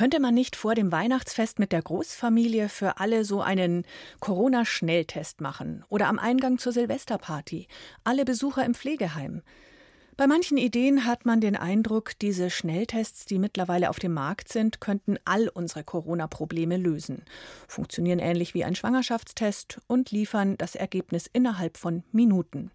Könnte 0.00 0.18
man 0.18 0.32
nicht 0.32 0.56
vor 0.56 0.74
dem 0.74 0.92
Weihnachtsfest 0.92 1.58
mit 1.58 1.72
der 1.72 1.82
Großfamilie 1.82 2.70
für 2.70 3.00
alle 3.00 3.22
so 3.22 3.42
einen 3.42 3.84
Corona-Schnelltest 4.20 5.42
machen 5.42 5.84
oder 5.90 6.08
am 6.08 6.18
Eingang 6.18 6.56
zur 6.56 6.72
Silvesterparty? 6.72 7.68
Alle 8.02 8.24
Besucher 8.24 8.64
im 8.64 8.72
Pflegeheim? 8.72 9.42
Bei 10.16 10.26
manchen 10.26 10.56
Ideen 10.56 11.04
hat 11.04 11.26
man 11.26 11.42
den 11.42 11.54
Eindruck, 11.54 12.18
diese 12.18 12.48
Schnelltests, 12.48 13.26
die 13.26 13.38
mittlerweile 13.38 13.90
auf 13.90 13.98
dem 13.98 14.14
Markt 14.14 14.50
sind, 14.50 14.80
könnten 14.80 15.18
all 15.26 15.50
unsere 15.50 15.84
Corona-Probleme 15.84 16.78
lösen, 16.78 17.26
funktionieren 17.68 18.20
ähnlich 18.20 18.54
wie 18.54 18.64
ein 18.64 18.76
Schwangerschaftstest 18.76 19.82
und 19.86 20.12
liefern 20.12 20.56
das 20.56 20.76
Ergebnis 20.76 21.28
innerhalb 21.30 21.76
von 21.76 22.04
Minuten. 22.10 22.70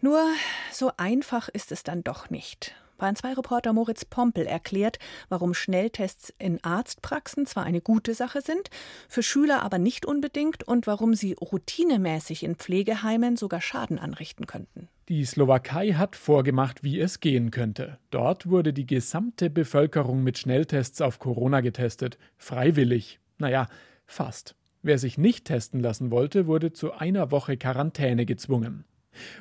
Nur 0.00 0.24
so 0.72 0.92
einfach 0.96 1.50
ist 1.50 1.72
es 1.72 1.82
dann 1.82 2.02
doch 2.02 2.30
nicht. 2.30 2.74
Bayern 3.02 3.16
2 3.16 3.32
Reporter 3.32 3.72
Moritz 3.72 4.04
Pompel 4.04 4.46
erklärt, 4.46 5.00
warum 5.28 5.54
Schnelltests 5.54 6.32
in 6.38 6.62
Arztpraxen 6.62 7.46
zwar 7.46 7.64
eine 7.64 7.80
gute 7.80 8.14
Sache 8.14 8.42
sind, 8.42 8.70
für 9.08 9.24
Schüler 9.24 9.64
aber 9.64 9.78
nicht 9.78 10.06
unbedingt 10.06 10.62
und 10.62 10.86
warum 10.86 11.14
sie 11.14 11.32
routinemäßig 11.32 12.44
in 12.44 12.54
Pflegeheimen 12.54 13.36
sogar 13.36 13.60
Schaden 13.60 13.98
anrichten 13.98 14.46
könnten. 14.46 14.86
Die 15.08 15.24
Slowakei 15.24 15.94
hat 15.94 16.14
vorgemacht, 16.14 16.84
wie 16.84 17.00
es 17.00 17.18
gehen 17.18 17.50
könnte. 17.50 17.98
Dort 18.10 18.48
wurde 18.48 18.72
die 18.72 18.86
gesamte 18.86 19.50
Bevölkerung 19.50 20.22
mit 20.22 20.38
Schnelltests 20.38 21.00
auf 21.00 21.18
Corona 21.18 21.60
getestet. 21.60 22.18
Freiwillig. 22.36 23.18
Naja, 23.36 23.66
fast. 24.06 24.54
Wer 24.82 24.98
sich 24.98 25.18
nicht 25.18 25.46
testen 25.46 25.80
lassen 25.80 26.12
wollte, 26.12 26.46
wurde 26.46 26.72
zu 26.72 26.92
einer 26.92 27.32
Woche 27.32 27.56
Quarantäne 27.56 28.26
gezwungen. 28.26 28.84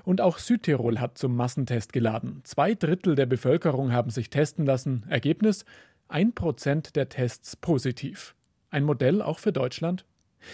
Und 0.03 0.21
auch 0.21 0.37
Südtirol 0.37 0.99
hat 0.99 1.17
zum 1.17 1.35
Massentest 1.35 1.93
geladen. 1.93 2.41
Zwei 2.43 2.75
Drittel 2.75 3.15
der 3.15 3.25
Bevölkerung 3.25 3.91
haben 3.91 4.09
sich 4.09 4.29
testen 4.29 4.65
lassen. 4.65 5.05
Ergebnis: 5.09 5.65
ein 6.07 6.33
Prozent 6.33 6.95
der 6.95 7.09
Tests 7.09 7.55
positiv. 7.55 8.35
Ein 8.69 8.83
Modell 8.83 9.21
auch 9.21 9.39
für 9.39 9.51
Deutschland? 9.51 10.05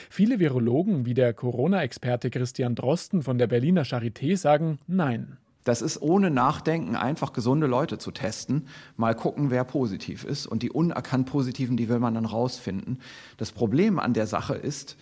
Viele 0.09 0.39
Virologen 0.39 1.05
wie 1.05 1.13
der 1.13 1.33
Corona-Experte 1.33 2.29
Christian 2.29 2.75
Drosten 2.75 3.24
von 3.24 3.38
der 3.38 3.47
Berliner 3.47 3.83
Charité 3.83 4.36
sagen 4.38 4.79
Nein. 4.88 5.38
Das 5.63 5.81
ist 5.81 6.01
ohne 6.01 6.29
Nachdenken 6.29 6.95
einfach 6.95 7.33
gesunde 7.33 7.67
Leute 7.67 7.97
zu 7.97 8.12
testen, 8.12 8.67
mal 8.95 9.15
gucken, 9.15 9.51
wer 9.51 9.65
positiv 9.65 10.24
ist. 10.24 10.47
Und 10.47 10.63
die 10.63 10.71
unerkannt 10.71 11.27
Positiven, 11.27 11.75
die 11.75 11.89
will 11.89 12.00
man 12.00 12.13
dann 12.13 12.25
rausfinden. 12.25 13.01
Das 13.36 13.51
Problem 13.51 14.00
an 14.00 14.13
der 14.13 14.27
Sache 14.27 14.55
ist, 14.55 14.95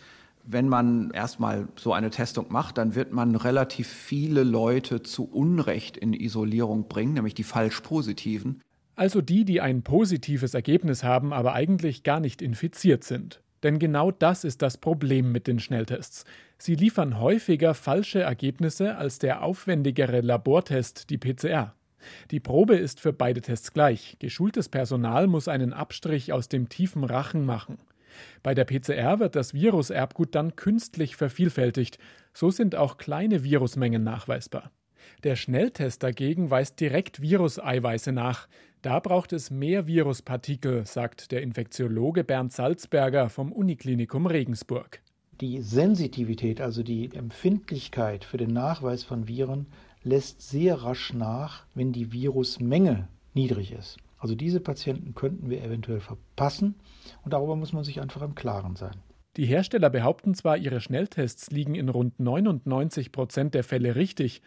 wenn 0.48 0.70
man 0.70 1.12
erstmal 1.12 1.68
so 1.76 1.94
eine 1.94 2.10
Testung 2.10 2.48
macht, 2.50 2.78
dann 2.78 2.96
wird 2.96 3.12
man 3.12 3.36
relativ 3.36 3.88
viele 3.88 4.44
Leute 4.44 5.02
zu 5.02 5.26
Unrecht 5.26 5.98
in 5.98 6.14
Isolierung 6.14 6.88
bringen, 6.88 7.14
nämlich 7.14 7.34
die 7.34 7.44
falsch 7.44 7.82
positiven. 7.82 8.62
Also 8.96 9.22
die, 9.22 9.44
die 9.44 9.60
ein 9.60 9.82
positives 9.82 10.54
Ergebnis 10.54 11.04
haben, 11.04 11.34
aber 11.34 11.54
eigentlich 11.54 12.04
gar 12.04 12.20
nicht 12.20 12.42
infiziert 12.42 13.04
sind. 13.04 13.42
Denn 13.64 13.80
genau 13.80 14.12
das 14.12 14.44
ist 14.44 14.62
das 14.62 14.78
Problem 14.78 15.32
mit 15.32 15.48
den 15.48 15.60
Schnelltests. 15.60 16.24
Sie 16.58 16.76
liefern 16.76 17.20
häufiger 17.20 17.74
falsche 17.74 18.22
Ergebnisse 18.22 18.96
als 18.96 19.20
der 19.20 19.44
aufwendigere 19.44 20.22
Labortest, 20.22 21.10
die 21.10 21.18
PCR. 21.18 21.74
Die 22.30 22.40
Probe 22.40 22.76
ist 22.76 23.00
für 23.00 23.12
beide 23.12 23.42
Tests 23.42 23.74
gleich. 23.74 24.18
Geschultes 24.20 24.70
Personal 24.70 25.26
muss 25.28 25.48
einen 25.48 25.74
Abstrich 25.74 26.32
aus 26.32 26.48
dem 26.48 26.70
tiefen 26.70 27.04
Rachen 27.04 27.46
machen. 27.46 27.80
Bei 28.44 28.54
der 28.54 28.66
PCR 28.66 29.20
wird 29.20 29.36
das 29.36 29.54
Viruserbgut 29.54 30.36
dann 30.36 30.56
künstlich 30.56 31.16
vervielfältigt. 31.16 31.98
So 32.34 32.52
sind 32.52 32.76
auch 32.76 32.98
kleine 32.98 33.44
Virusmengen 33.44 34.04
nachweisbar. 34.04 34.72
Der 35.24 35.36
Schnelltest 35.36 36.04
dagegen 36.04 36.50
weist 36.50 36.80
direkt 36.80 37.22
Viruseiweiße 37.22 38.12
nach. 38.12 38.48
Da 38.82 39.00
braucht 39.00 39.34
es 39.34 39.50
mehr 39.50 39.88
Viruspartikel, 39.88 40.86
sagt 40.86 41.32
der 41.32 41.42
Infektiologe 41.42 42.24
Bernd 42.24 42.54
Salzberger 42.54 43.30
vom 43.30 43.52
Uniklinikum 43.52 44.28
Regensburg. 44.28 45.02
Die 45.42 45.62
Sensitivität, 45.62 46.62
also 46.62 46.82
die 46.82 47.14
Empfindlichkeit 47.14 48.24
für 48.24 48.38
den 48.38 48.54
Nachweis 48.54 49.04
von 49.04 49.28
Viren, 49.28 49.68
lässt 50.04 50.42
sehr 50.42 50.76
rasch 50.84 51.14
nach, 51.14 51.66
wenn 51.74 51.92
die 51.92 52.14
Virusmenge 52.14 53.08
niedrig 53.34 53.74
ist. 53.74 53.98
Also 54.26 54.34
diese 54.34 54.60
Patienten 54.60 55.14
könnten 55.14 55.52
wir 55.52 55.64
eventuell 55.64 56.00
verpassen 56.00 56.74
und 57.24 57.34
darüber 57.34 57.56
muss 57.56 57.74
man 57.74 57.84
sich 57.84 58.02
einfach 58.02 58.24
im 58.24 58.34
Klaren 58.34 58.76
sein. 58.76 58.96
Die 59.38 59.46
Hersteller 59.46 59.92
behaupten 59.92 60.34
zwar, 60.34 60.58
ihre 60.58 60.82
Schnelltests 60.82 61.52
liegen 61.52 61.76
in 61.76 61.90
rund 61.90 62.20
99 62.20 63.12
Prozent 63.12 63.54
der 63.54 63.64
Fälle 63.64 63.96
richtig, 63.96 64.42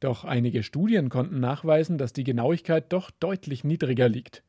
doch 0.00 0.24
einige 0.24 0.64
Studien 0.64 1.10
konnten 1.10 1.38
nachweisen, 1.38 1.96
dass 1.96 2.12
die 2.12 2.24
Genauigkeit 2.24 2.92
doch 2.92 3.12
deutlich 3.12 3.62
niedriger 3.62 4.08
liegt. 4.08 4.42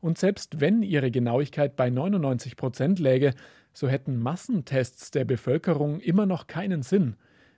Und 0.00 0.16
selbst 0.16 0.58
wenn 0.58 0.82
ihre 0.82 1.10
Genauigkeit 1.10 1.76
bei 1.76 1.90
99 1.90 2.56
Prozent 2.56 3.00
läge, 3.00 3.34
so 3.74 3.88
hätten 3.88 4.18
Massentests 4.18 5.10
der 5.10 5.26
Bevölkerung 5.26 6.00
immer 6.00 6.24
noch 6.24 6.46
keinen 6.46 6.80
Sinn, 6.80 7.16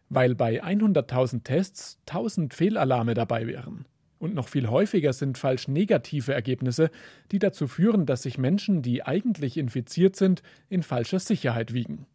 weil 0.09 0.35
bei 0.35 0.65
100.000 0.65 1.45
Tests 1.45 2.01
1000 2.09 2.55
Fehlalarme 2.55 3.15
dabei 3.15 3.47
wären. 3.47 3.85
Und 4.19 4.35
noch 4.35 4.49
viel 4.49 4.69
häufiger 4.69 5.13
sind 5.13 5.37
falsch 5.37 5.69
negative 5.69 6.33
Ergebnisse, 6.33 6.91
die 7.33 7.39
dazu 7.39 7.69
führen, 7.69 8.07
dass 8.07 8.23
sich 8.23 8.39
Menschen, 8.39 8.83
die 8.83 9.05
eigentlich 9.05 9.59
infiziert 9.59 10.17
sind, 10.17 10.43
in 10.69 10.83
falscher 10.83 11.19
Sicherheit 11.19 11.75
wiegen. 11.75 12.07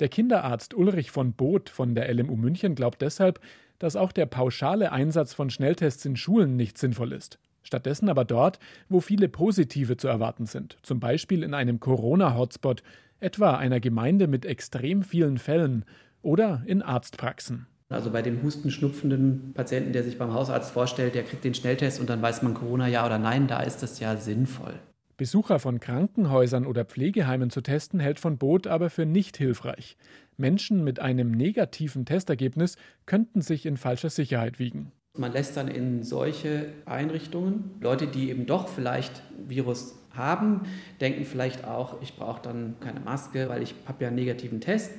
Der 0.00 0.08
Kinderarzt 0.08 0.74
Ulrich 0.74 1.10
von 1.10 1.32
Both 1.32 1.70
von 1.70 1.94
der 1.94 2.12
LMU 2.12 2.36
München 2.36 2.74
glaubt 2.74 3.00
deshalb, 3.02 3.40
dass 3.78 3.94
auch 3.94 4.10
der 4.10 4.26
pauschale 4.26 4.90
Einsatz 4.90 5.34
von 5.34 5.50
Schnelltests 5.50 6.04
in 6.04 6.16
Schulen 6.16 6.56
nicht 6.56 6.78
sinnvoll 6.78 7.12
ist. 7.12 7.38
Stattdessen 7.62 8.08
aber 8.08 8.24
dort, 8.24 8.58
wo 8.88 9.00
viele 9.00 9.28
positive 9.28 9.96
zu 9.96 10.08
erwarten 10.08 10.46
sind, 10.46 10.78
zum 10.82 11.00
Beispiel 11.00 11.42
in 11.42 11.54
einem 11.54 11.80
Corona-Hotspot, 11.80 12.82
etwa 13.20 13.56
einer 13.56 13.80
Gemeinde 13.80 14.26
mit 14.26 14.46
extrem 14.46 15.02
vielen 15.02 15.38
Fällen 15.38 15.84
oder 16.22 16.62
in 16.66 16.82
Arztpraxen. 16.82 17.66
Also 17.90 18.10
bei 18.10 18.20
dem 18.20 18.42
hustenschnupfenden 18.42 19.52
Patienten, 19.54 19.92
der 19.92 20.04
sich 20.04 20.18
beim 20.18 20.34
Hausarzt 20.34 20.72
vorstellt, 20.72 21.14
der 21.14 21.22
kriegt 21.22 21.44
den 21.44 21.54
Schnelltest 21.54 22.00
und 22.00 22.10
dann 22.10 22.20
weiß 22.20 22.42
man 22.42 22.52
Corona 22.52 22.86
ja 22.86 23.06
oder 23.06 23.18
nein, 23.18 23.46
da 23.46 23.60
ist 23.60 23.82
das 23.82 23.98
ja 23.98 24.16
sinnvoll. 24.16 24.74
Besucher 25.16 25.58
von 25.58 25.80
Krankenhäusern 25.80 26.64
oder 26.64 26.84
Pflegeheimen 26.84 27.50
zu 27.50 27.60
testen, 27.60 27.98
hält 27.98 28.20
von 28.20 28.38
Boot 28.38 28.66
aber 28.66 28.88
für 28.88 29.06
nicht 29.06 29.36
hilfreich. 29.36 29.96
Menschen 30.36 30.84
mit 30.84 31.00
einem 31.00 31.32
negativen 31.32 32.04
Testergebnis 32.04 32.76
könnten 33.06 33.40
sich 33.40 33.66
in 33.66 33.76
falscher 33.76 34.10
Sicherheit 34.10 34.58
wiegen. 34.60 34.92
Man 35.16 35.32
lässt 35.32 35.56
dann 35.56 35.66
in 35.66 36.04
solche 36.04 36.66
Einrichtungen 36.84 37.72
Leute, 37.80 38.06
die 38.06 38.30
eben 38.30 38.46
doch 38.46 38.68
vielleicht 38.68 39.22
Virus 39.48 39.98
haben, 40.12 40.62
denken 41.00 41.24
vielleicht 41.24 41.64
auch, 41.64 42.00
ich 42.02 42.14
brauche 42.14 42.42
dann 42.42 42.76
keine 42.78 43.00
Maske, 43.00 43.48
weil 43.48 43.62
ich 43.62 43.74
habe 43.86 44.04
ja 44.04 44.08
einen 44.08 44.16
negativen 44.16 44.60
Test. 44.60 44.92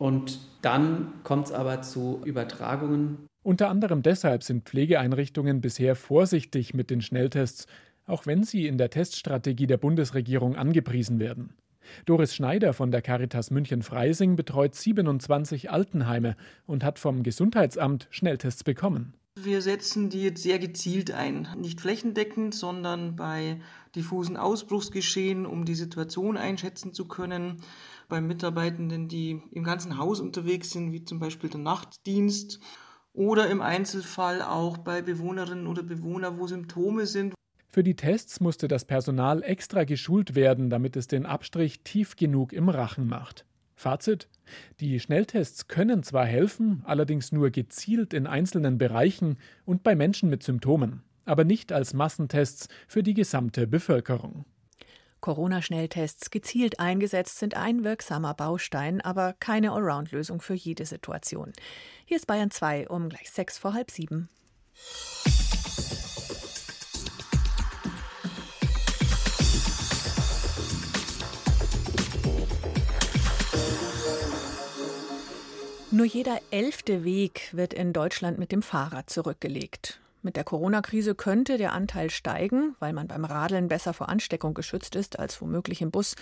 Und 0.00 0.40
dann 0.62 1.12
kommt 1.24 1.48
es 1.48 1.52
aber 1.52 1.82
zu 1.82 2.22
Übertragungen. 2.24 3.26
Unter 3.42 3.68
anderem 3.68 4.00
deshalb 4.00 4.42
sind 4.42 4.64
Pflegeeinrichtungen 4.66 5.60
bisher 5.60 5.94
vorsichtig 5.94 6.72
mit 6.72 6.88
den 6.88 7.02
Schnelltests, 7.02 7.66
auch 8.06 8.24
wenn 8.24 8.42
sie 8.42 8.66
in 8.66 8.78
der 8.78 8.88
Teststrategie 8.88 9.66
der 9.66 9.76
Bundesregierung 9.76 10.56
angepriesen 10.56 11.20
werden. 11.20 11.52
Doris 12.06 12.34
Schneider 12.34 12.72
von 12.72 12.90
der 12.90 13.02
Caritas 13.02 13.50
München-Freising 13.50 14.36
betreut 14.36 14.74
27 14.74 15.70
Altenheime 15.70 16.34
und 16.66 16.82
hat 16.82 16.98
vom 16.98 17.22
Gesundheitsamt 17.22 18.06
Schnelltests 18.08 18.64
bekommen. 18.64 19.12
Wir 19.38 19.60
setzen 19.60 20.08
die 20.08 20.22
jetzt 20.22 20.42
sehr 20.42 20.58
gezielt 20.58 21.10
ein. 21.10 21.46
Nicht 21.58 21.80
flächendeckend, 21.80 22.54
sondern 22.54 23.16
bei 23.16 23.60
diffusen 23.94 24.36
Ausbruchsgeschehen, 24.38 25.44
um 25.44 25.66
die 25.66 25.74
Situation 25.74 26.38
einschätzen 26.38 26.94
zu 26.94 27.06
können 27.06 27.62
bei 28.10 28.20
Mitarbeitenden, 28.20 29.08
die 29.08 29.40
im 29.52 29.64
ganzen 29.64 29.96
Haus 29.96 30.20
unterwegs 30.20 30.70
sind, 30.70 30.92
wie 30.92 31.04
zum 31.04 31.18
Beispiel 31.18 31.48
der 31.48 31.60
Nachtdienst 31.60 32.60
oder 33.14 33.48
im 33.48 33.62
Einzelfall 33.62 34.42
auch 34.42 34.76
bei 34.76 35.00
Bewohnerinnen 35.00 35.66
oder 35.66 35.82
Bewohnern, 35.82 36.38
wo 36.38 36.46
Symptome 36.46 37.06
sind. 37.06 37.34
Für 37.68 37.82
die 37.82 37.96
Tests 37.96 38.40
musste 38.40 38.68
das 38.68 38.84
Personal 38.84 39.42
extra 39.42 39.84
geschult 39.84 40.34
werden, 40.34 40.68
damit 40.70 40.96
es 40.96 41.06
den 41.06 41.24
Abstrich 41.24 41.82
tief 41.82 42.16
genug 42.16 42.52
im 42.52 42.68
Rachen 42.68 43.06
macht. 43.06 43.46
Fazit: 43.76 44.28
Die 44.80 45.00
Schnelltests 45.00 45.68
können 45.68 46.02
zwar 46.02 46.26
helfen, 46.26 46.82
allerdings 46.84 47.32
nur 47.32 47.50
gezielt 47.50 48.12
in 48.12 48.26
einzelnen 48.26 48.76
Bereichen 48.76 49.38
und 49.64 49.82
bei 49.82 49.94
Menschen 49.94 50.28
mit 50.28 50.42
Symptomen, 50.42 51.02
aber 51.24 51.44
nicht 51.44 51.72
als 51.72 51.94
Massentests 51.94 52.68
für 52.88 53.02
die 53.02 53.14
gesamte 53.14 53.66
Bevölkerung. 53.66 54.44
Corona-Schnelltests 55.20 56.30
gezielt 56.30 56.80
eingesetzt 56.80 57.38
sind 57.38 57.56
ein 57.56 57.84
wirksamer 57.84 58.34
Baustein, 58.34 59.00
aber 59.00 59.34
keine 59.38 59.72
Allround-Lösung 59.72 60.40
für 60.40 60.54
jede 60.54 60.86
Situation. 60.86 61.52
Hier 62.06 62.16
ist 62.16 62.26
Bayern 62.26 62.50
2 62.50 62.88
um 62.88 63.08
gleich 63.08 63.30
sechs 63.30 63.58
vor 63.58 63.74
halb 63.74 63.90
sieben. 63.90 64.28
Nur 75.92 76.06
jeder 76.06 76.40
elfte 76.50 77.04
Weg 77.04 77.50
wird 77.52 77.74
in 77.74 77.92
Deutschland 77.92 78.38
mit 78.38 78.52
dem 78.52 78.62
Fahrrad 78.62 79.10
zurückgelegt. 79.10 79.99
Mit 80.22 80.36
der 80.36 80.44
Corona-Krise 80.44 81.14
könnte 81.14 81.56
der 81.56 81.72
Anteil 81.72 82.10
steigen, 82.10 82.76
weil 82.78 82.92
man 82.92 83.08
beim 83.08 83.24
Radeln 83.24 83.68
besser 83.68 83.94
vor 83.94 84.10
Ansteckung 84.10 84.52
geschützt 84.52 84.94
ist 84.94 85.18
als 85.18 85.40
womöglich 85.40 85.80
im 85.80 85.90
Bus. 85.90 86.14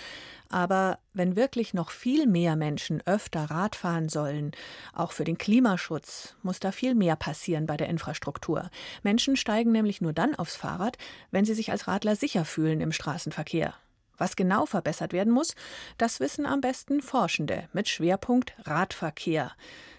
Aber 0.48 1.00
wenn 1.14 1.34
wirklich 1.34 1.74
noch 1.74 1.90
viel 1.90 2.28
mehr 2.28 2.54
Menschen 2.54 3.02
öfter 3.06 3.50
Rad 3.50 3.74
fahren 3.74 4.08
sollen, 4.08 4.52
auch 4.94 5.10
für 5.10 5.24
den 5.24 5.36
Klimaschutz, 5.36 6.36
muss 6.42 6.60
da 6.60 6.70
viel 6.70 6.94
mehr 6.94 7.16
passieren 7.16 7.66
bei 7.66 7.76
der 7.76 7.88
Infrastruktur. 7.88 8.70
Menschen 9.02 9.36
steigen 9.36 9.72
nämlich 9.72 10.00
nur 10.00 10.12
dann 10.12 10.36
aufs 10.36 10.54
Fahrrad, 10.54 10.96
wenn 11.32 11.44
sie 11.44 11.54
sich 11.54 11.72
als 11.72 11.88
Radler 11.88 12.14
sicher 12.14 12.44
fühlen 12.44 12.80
im 12.80 12.92
Straßenverkehr. 12.92 13.74
Was 14.16 14.36
genau 14.36 14.66
verbessert 14.66 15.12
werden 15.12 15.32
muss, 15.32 15.54
das 15.96 16.20
wissen 16.20 16.44
am 16.44 16.60
besten 16.60 17.00
Forschende 17.00 17.68
mit 17.72 17.88
Schwerpunkt 17.88 18.52
Radverkehr. 18.64 19.52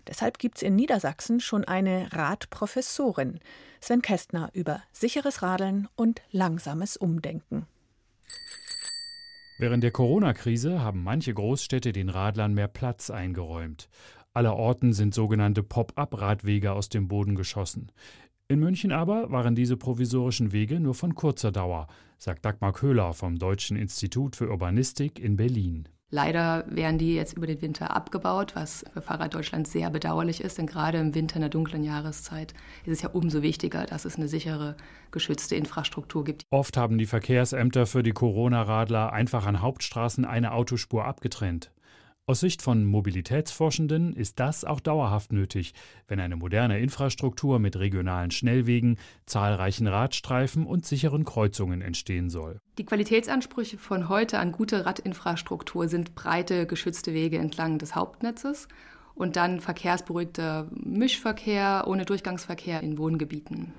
Deshalb 0.10 0.40
gibt 0.40 0.58
es 0.58 0.64
in 0.64 0.76
Niedersachsen 0.76 1.40
schon 1.40 1.64
eine 1.64 2.12
Radprofessorin. 2.12 3.40
Sven 3.80 4.02
Kästner 4.02 4.50
über 4.54 4.82
sicheres 4.92 5.44
Radeln 5.44 5.88
und 5.96 6.24
langsames 6.32 6.98
Umdenken. 6.98 7.68
Während 9.60 9.84
der 9.84 9.92
Corona-Krise 9.92 10.82
haben 10.82 11.04
manche 11.04 11.34
Großstädte 11.34 11.92
den 11.92 12.10
Radlern 12.10 12.56
mehr 12.56 12.68
Platz 12.68 13.12
eingeräumt. 13.12 13.88
Allerorten 14.34 14.94
sind 14.94 15.14
sogenannte 15.14 15.62
Pop-up-Radwege 15.62 16.72
aus 16.72 16.90
dem 16.90 17.08
Boden 17.08 17.36
geschossen. 17.36 17.92
In 18.48 18.60
München 18.60 18.92
aber 18.92 19.32
waren 19.32 19.54
diese 19.54 19.78
provisorischen 19.78 20.52
Wege 20.52 20.80
nur 20.80 20.96
von 20.96 21.14
kurzer 21.14 21.52
Dauer, 21.52 21.88
sagt 22.18 22.46
Dagmar 22.46 22.74
Köhler 22.74 23.14
vom 23.14 23.38
Deutschen 23.38 23.78
Institut 23.78 24.36
für 24.36 24.50
Urbanistik 24.50 25.20
in 25.20 25.36
Berlin. 25.36 25.88
Leider 26.12 26.66
werden 26.68 26.98
die 26.98 27.14
jetzt 27.14 27.38
über 27.38 27.46
den 27.46 27.62
Winter 27.62 27.96
abgebaut, 27.96 28.56
was 28.56 28.84
für 28.94 29.02
Fahrraddeutschland 29.02 29.68
sehr 29.68 29.92
bedauerlich 29.92 30.42
ist, 30.42 30.58
denn 30.58 30.66
gerade 30.66 30.98
im 30.98 31.14
Winter 31.14 31.36
in 31.36 31.42
der 31.42 31.50
dunklen 31.50 31.84
Jahreszeit 31.84 32.56
ist 32.84 32.94
es 32.94 33.02
ja 33.04 33.10
umso 33.10 33.44
wichtiger, 33.44 33.86
dass 33.86 34.06
es 34.06 34.16
eine 34.16 34.28
sichere, 34.28 34.76
geschützte 35.12 35.56
Infrastruktur 35.56 36.24
gibt. 36.24 36.44
Oft 36.50 36.78
haben 36.78 36.98
die 36.98 37.06
Verkehrsämter 37.06 37.86
für 37.86 38.02
die 38.02 38.12
Corona-Radler 38.12 39.14
einfach 39.14 39.46
an 39.46 39.62
Hauptstraßen 39.62 40.26
eine 40.26 40.54
Autospur 40.54 41.06
abgetrennt. 41.06 41.72
Aus 42.30 42.42
Sicht 42.42 42.62
von 42.62 42.86
Mobilitätsforschenden 42.86 44.14
ist 44.14 44.40
das 44.40 44.64
auch 44.64 44.80
dauerhaft 44.80 45.34
nötig, 45.34 45.74
wenn 46.08 46.20
eine 46.20 46.36
moderne 46.36 46.80
Infrastruktur 46.80 47.58
mit 47.58 47.76
regionalen 47.76 48.30
Schnellwegen, 48.30 49.00
zahlreichen 49.26 49.88
Radstreifen 49.88 50.68
und 50.68 50.86
sicheren 50.86 51.26
Kreuzungen 51.26 51.82
entstehen 51.82 52.30
soll. 52.30 52.60
Die 52.78 52.86
Qualitätsansprüche 52.86 53.80
von 53.80 54.10
heute 54.10 54.38
an 54.38 54.52
gute 54.52 54.86
Radinfrastruktur 54.86 55.88
sind 55.88 56.14
breite, 56.14 56.68
geschützte 56.68 57.16
Wege 57.16 57.40
entlang 57.40 57.80
des 57.80 57.96
Hauptnetzes 57.96 58.68
und 59.16 59.36
dann 59.36 59.60
verkehrsberuhigter 59.60 60.68
Mischverkehr 60.70 61.86
ohne 61.88 62.06
Durchgangsverkehr 62.06 62.82
in 62.82 63.00
Wohngebieten. 63.00 63.74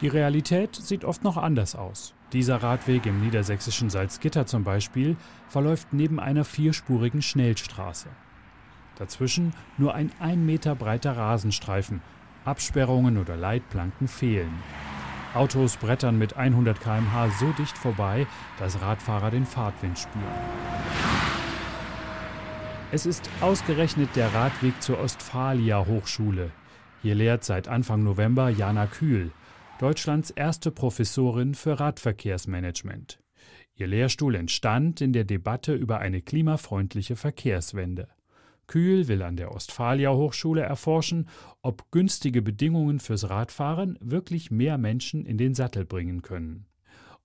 Die 0.00 0.08
Realität 0.08 0.76
sieht 0.76 1.04
oft 1.04 1.24
noch 1.24 1.36
anders 1.36 1.74
aus. 1.76 2.14
Dieser 2.34 2.64
Radweg 2.64 3.06
im 3.06 3.20
niedersächsischen 3.20 3.90
Salzgitter 3.90 4.44
zum 4.44 4.64
Beispiel 4.64 5.16
verläuft 5.46 5.92
neben 5.92 6.18
einer 6.18 6.44
vierspurigen 6.44 7.22
Schnellstraße. 7.22 8.08
Dazwischen 8.98 9.54
nur 9.78 9.94
ein 9.94 10.10
ein 10.18 10.44
Meter 10.44 10.74
breiter 10.74 11.16
Rasenstreifen. 11.16 12.02
Absperrungen 12.44 13.18
oder 13.18 13.36
Leitplanken 13.36 14.08
fehlen. 14.08 14.52
Autos 15.32 15.76
brettern 15.76 16.18
mit 16.18 16.36
100 16.36 16.80
km/h 16.80 17.30
so 17.38 17.52
dicht 17.52 17.78
vorbei, 17.78 18.26
dass 18.58 18.82
Radfahrer 18.82 19.30
den 19.30 19.46
Fahrtwind 19.46 19.96
spüren. 19.96 20.24
Es 22.90 23.06
ist 23.06 23.30
ausgerechnet 23.42 24.16
der 24.16 24.34
Radweg 24.34 24.82
zur 24.82 24.98
Ostfalia 24.98 25.86
Hochschule. 25.86 26.50
Hier 27.00 27.14
lehrt 27.14 27.44
seit 27.44 27.68
Anfang 27.68 28.02
November 28.02 28.48
Jana 28.48 28.86
Kühl. 28.86 29.30
Deutschlands 29.80 30.30
erste 30.30 30.70
Professorin 30.70 31.54
für 31.54 31.80
Radverkehrsmanagement. 31.80 33.18
Ihr 33.74 33.88
Lehrstuhl 33.88 34.36
entstand 34.36 35.00
in 35.00 35.12
der 35.12 35.24
Debatte 35.24 35.74
über 35.74 35.98
eine 35.98 36.22
klimafreundliche 36.22 37.16
Verkehrswende. 37.16 38.06
Kühl 38.68 39.08
will 39.08 39.22
an 39.22 39.36
der 39.36 39.50
Ostfalia 39.50 40.12
Hochschule 40.12 40.62
erforschen, 40.62 41.28
ob 41.60 41.90
günstige 41.90 42.40
Bedingungen 42.40 43.00
fürs 43.00 43.28
Radfahren 43.28 43.98
wirklich 44.00 44.52
mehr 44.52 44.78
Menschen 44.78 45.26
in 45.26 45.38
den 45.38 45.54
Sattel 45.54 45.84
bringen 45.84 46.22
können. 46.22 46.66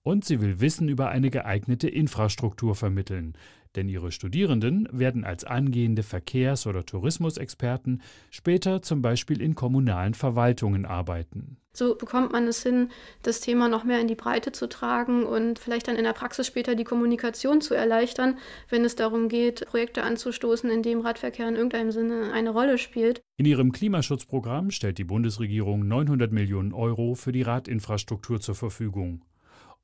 Und 0.02 0.24
sie 0.24 0.40
will 0.40 0.60
Wissen 0.60 0.88
über 0.88 1.10
eine 1.10 1.30
geeignete 1.30 1.88
Infrastruktur 1.88 2.74
vermitteln, 2.74 3.34
denn 3.76 3.88
ihre 3.88 4.12
Studierenden 4.12 4.88
werden 4.90 5.24
als 5.24 5.44
angehende 5.44 6.02
Verkehrs- 6.02 6.66
oder 6.66 6.84
Tourismusexperten 6.84 8.02
später 8.30 8.82
zum 8.82 9.02
Beispiel 9.02 9.40
in 9.40 9.54
kommunalen 9.54 10.14
Verwaltungen 10.14 10.86
arbeiten. 10.86 11.58
So 11.72 11.94
bekommt 11.94 12.32
man 12.32 12.48
es 12.48 12.64
hin, 12.64 12.88
das 13.22 13.40
Thema 13.40 13.68
noch 13.68 13.84
mehr 13.84 14.00
in 14.00 14.08
die 14.08 14.16
Breite 14.16 14.50
zu 14.50 14.68
tragen 14.68 15.24
und 15.24 15.60
vielleicht 15.60 15.86
dann 15.86 15.96
in 15.96 16.02
der 16.02 16.14
Praxis 16.14 16.48
später 16.48 16.74
die 16.74 16.84
Kommunikation 16.84 17.60
zu 17.60 17.74
erleichtern, 17.74 18.38
wenn 18.70 18.84
es 18.84 18.96
darum 18.96 19.28
geht, 19.28 19.66
Projekte 19.66 20.02
anzustoßen, 20.02 20.68
in 20.68 20.82
dem 20.82 21.00
Radverkehr 21.00 21.48
in 21.48 21.54
irgendeinem 21.54 21.92
Sinne 21.92 22.32
eine 22.32 22.50
Rolle 22.50 22.76
spielt. 22.76 23.20
In 23.36 23.46
ihrem 23.46 23.70
Klimaschutzprogramm 23.70 24.72
stellt 24.72 24.98
die 24.98 25.04
Bundesregierung 25.04 25.86
900 25.86 26.32
Millionen 26.32 26.72
Euro 26.72 27.14
für 27.14 27.30
die 27.30 27.42
Radinfrastruktur 27.42 28.40
zur 28.40 28.56
Verfügung. 28.56 29.22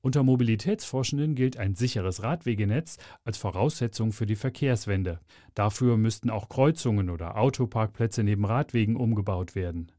Unter 0.02 0.22
Mobilitätsforschenden 0.22 1.35
gilt 1.35 1.56
ein 1.56 1.74
sicheres 1.74 2.22
Radwegenetz 2.22 2.98
als 3.24 3.38
Voraussetzung 3.38 4.12
für 4.12 4.26
die 4.26 4.37
Verkehrswende. 4.37 5.20
Dafür 5.54 5.96
müssten 5.96 6.30
auch 6.30 6.48
Kreuzungen 6.48 7.11
oder 7.11 7.37
Autoparkplätze 7.37 8.22
neben 8.22 8.44
Radwegen 8.44 8.96
umgebaut 8.96 9.54
werden. 9.54 9.90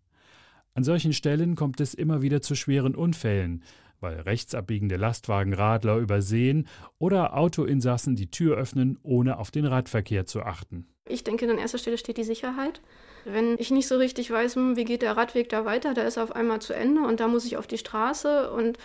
An 0.74 0.84
solchen 0.84 1.12
Stellen 1.12 1.56
kommt 1.56 1.82
es 1.82 1.94
immer 1.94 2.22
wieder 2.22 2.42
zu 2.42 2.56
schweren 2.56 2.96
Unfällen, 2.96 3.64
weil 4.00 4.20
rechtsabbiegende 4.22 4.96
Lastwagen 4.96 5.54
Radler 5.54 5.98
übersehen 5.98 6.68
oder 7.00 7.36
Autoinsassen 7.36 8.16
die 8.16 8.30
Tür 8.30 8.58
öffnen, 8.58 9.00
ohne 9.02 9.40
auf 9.40 9.52
den 9.52 9.66
Radverkehr 9.66 10.26
zu 10.26 10.44
achten. 10.44 10.88
Ich 11.10 11.24
denke, 11.24 11.50
an 11.50 11.58
erster 11.58 11.78
Stelle 11.78 11.98
steht 11.98 12.18
die 12.18 12.24
Sicherheit. 12.24 12.82
Wenn 13.26 13.56
ich 13.58 13.72
nicht 13.72 13.88
so 13.88 13.98
richtig 13.98 14.30
weiß, 14.30 14.56
hm, 14.56 14.76
wie 14.76 14.86
geht 14.86 15.02
der 15.02 15.18
Radweg 15.18 15.50
da 15.50 15.66
weiter, 15.66 15.94
da 15.94 16.04
ist 16.04 16.18
er 16.18 16.24
auf 16.24 16.36
einmal 16.36 16.62
zu 16.62 16.74
Ende 16.74 17.02
und 17.02 17.20
da 17.20 17.28
muss 17.28 17.46
ich 17.46 17.58
auf 17.58 17.68
die 17.68 17.78
Straße 17.78 18.52
und 18.52 18.78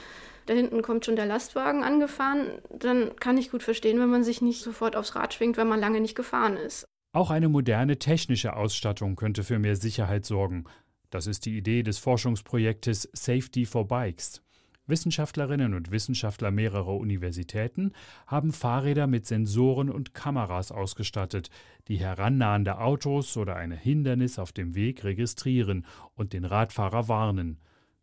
da 0.46 0.54
hinten 0.54 0.82
kommt 0.82 1.04
schon 1.04 1.16
der 1.16 1.26
Lastwagen 1.26 1.82
angefahren, 1.82 2.60
dann 2.70 3.16
kann 3.16 3.38
ich 3.38 3.50
gut 3.50 3.62
verstehen, 3.62 4.00
wenn 4.00 4.10
man 4.10 4.24
sich 4.24 4.42
nicht 4.42 4.62
sofort 4.62 4.96
aufs 4.96 5.14
Rad 5.14 5.34
schwingt, 5.34 5.56
wenn 5.56 5.68
man 5.68 5.80
lange 5.80 6.00
nicht 6.00 6.14
gefahren 6.14 6.56
ist. 6.56 6.84
Auch 7.14 7.30
eine 7.30 7.48
moderne 7.48 7.98
technische 7.98 8.56
Ausstattung 8.56 9.16
könnte 9.16 9.44
für 9.44 9.58
mehr 9.58 9.76
Sicherheit 9.76 10.24
sorgen. 10.24 10.64
Das 11.10 11.26
ist 11.26 11.44
die 11.44 11.56
Idee 11.58 11.82
des 11.82 11.98
Forschungsprojektes 11.98 13.10
Safety 13.12 13.66
for 13.66 13.86
Bikes. 13.86 14.42
Wissenschaftlerinnen 14.86 15.74
und 15.74 15.90
Wissenschaftler 15.90 16.50
mehrerer 16.50 16.96
Universitäten 16.96 17.92
haben 18.26 18.52
Fahrräder 18.52 19.06
mit 19.06 19.26
Sensoren 19.26 19.90
und 19.90 20.12
Kameras 20.12 20.72
ausgestattet, 20.72 21.50
die 21.88 21.96
herannahende 21.96 22.78
Autos 22.78 23.36
oder 23.36 23.56
ein 23.56 23.72
Hindernis 23.72 24.38
auf 24.38 24.52
dem 24.52 24.74
Weg 24.74 25.04
registrieren 25.04 25.86
und 26.14 26.32
den 26.32 26.44
Radfahrer 26.44 27.08
warnen, 27.08 27.60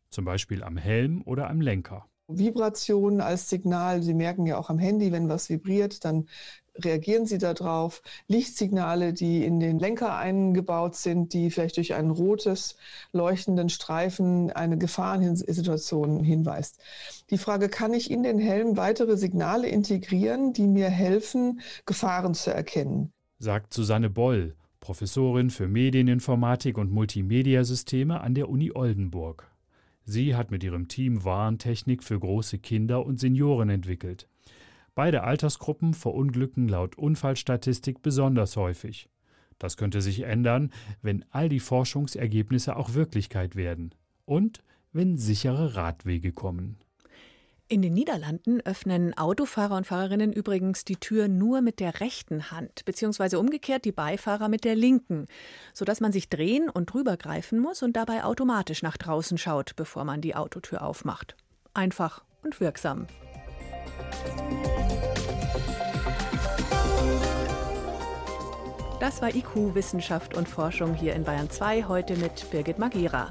zum 0.09 0.25
Beispiel 0.25 0.63
am 0.63 0.77
Helm 0.77 1.21
oder 1.23 1.49
am 1.49 1.61
Lenker. 1.61 2.08
Vibrationen 2.29 3.21
als 3.21 3.49
Signal. 3.49 4.01
Sie 4.03 4.13
merken 4.13 4.45
ja 4.45 4.57
auch 4.57 4.69
am 4.69 4.77
Handy, 4.77 5.11
wenn 5.11 5.29
was 5.29 5.49
vibriert, 5.49 6.05
dann 6.05 6.27
reagieren 6.83 7.25
Sie 7.25 7.37
darauf. 7.37 8.01
Lichtsignale, 8.27 9.13
die 9.13 9.43
in 9.43 9.59
den 9.59 9.79
Lenker 9.79 10.15
eingebaut 10.15 10.95
sind, 10.95 11.33
die 11.33 11.51
vielleicht 11.51 11.77
durch 11.77 11.93
einen 11.93 12.11
rotes 12.11 12.77
leuchtenden 13.11 13.69
Streifen 13.69 14.51
eine 14.51 14.77
Gefahrensituation 14.77 16.23
hinweist. 16.23 16.79
Die 17.29 17.37
Frage, 17.37 17.69
kann 17.69 17.93
ich 17.93 18.11
in 18.11 18.23
den 18.23 18.39
Helm 18.39 18.77
weitere 18.77 19.17
Signale 19.17 19.67
integrieren, 19.67 20.53
die 20.53 20.67
mir 20.67 20.89
helfen, 20.89 21.61
Gefahren 21.85 22.33
zu 22.33 22.53
erkennen? 22.53 23.11
Sagt 23.39 23.73
Susanne 23.73 24.09
Boll, 24.09 24.55
Professorin 24.79 25.49
für 25.49 25.67
Medieninformatik 25.67 26.77
und 26.77 26.91
Multimediasysteme 26.91 28.21
an 28.21 28.33
der 28.33 28.49
Uni 28.49 28.71
Oldenburg. 28.73 29.48
Sie 30.09 30.35
hat 30.35 30.49
mit 30.49 30.63
ihrem 30.63 30.87
Team 30.87 31.23
Warntechnik 31.23 32.03
für 32.03 32.19
große 32.19 32.57
Kinder 32.57 33.05
und 33.05 33.19
Senioren 33.19 33.69
entwickelt. 33.69 34.27
Beide 34.95 35.23
Altersgruppen 35.23 35.93
verunglücken 35.93 36.67
laut 36.67 36.97
Unfallstatistik 36.97 38.01
besonders 38.01 38.57
häufig. 38.57 39.07
Das 39.59 39.77
könnte 39.77 40.01
sich 40.01 40.21
ändern, 40.21 40.71
wenn 41.03 41.25
all 41.29 41.47
die 41.47 41.59
Forschungsergebnisse 41.59 42.75
auch 42.75 42.95
Wirklichkeit 42.95 43.55
werden 43.55 43.93
und 44.25 44.63
wenn 44.93 45.15
sichere 45.15 45.75
Radwege 45.75 46.31
kommen. 46.31 46.79
In 47.71 47.83
den 47.83 47.93
Niederlanden 47.93 48.61
öffnen 48.61 49.15
Autofahrer 49.15 49.77
und 49.77 49.85
Fahrerinnen 49.85 50.33
übrigens 50.33 50.85
die 50.85 50.95
Tür 50.95 51.27
nur 51.27 51.61
mit 51.61 51.79
der 51.79 51.99
rechten 51.99 52.49
Hand, 52.49 52.83
beziehungsweise 52.85 53.37
umgekehrt 53.37 53.85
die 53.85 53.91
Beifahrer 53.91 54.49
mit 54.49 54.63
der 54.63 54.73
linken, 54.73 55.27
sodass 55.75 56.01
man 56.01 56.11
sich 56.11 56.29
drehen 56.29 56.67
und 56.67 56.91
drüber 56.91 57.15
greifen 57.15 57.59
muss 57.59 57.83
und 57.83 57.95
dabei 57.95 58.23
automatisch 58.23 58.81
nach 58.81 58.97
draußen 58.97 59.37
schaut, 59.37 59.75
bevor 59.75 60.03
man 60.03 60.19
die 60.19 60.33
Autotür 60.35 60.81
aufmacht. 60.81 61.35
Einfach 61.75 62.23
und 62.41 62.59
wirksam. 62.59 63.05
Das 68.99 69.21
war 69.21 69.35
IQ 69.35 69.75
Wissenschaft 69.75 70.35
und 70.35 70.49
Forschung 70.49 70.95
hier 70.95 71.13
in 71.13 71.23
Bayern 71.23 71.51
2 71.51 71.83
heute 71.83 72.15
mit 72.15 72.49
Birgit 72.49 72.79
Magira. 72.79 73.29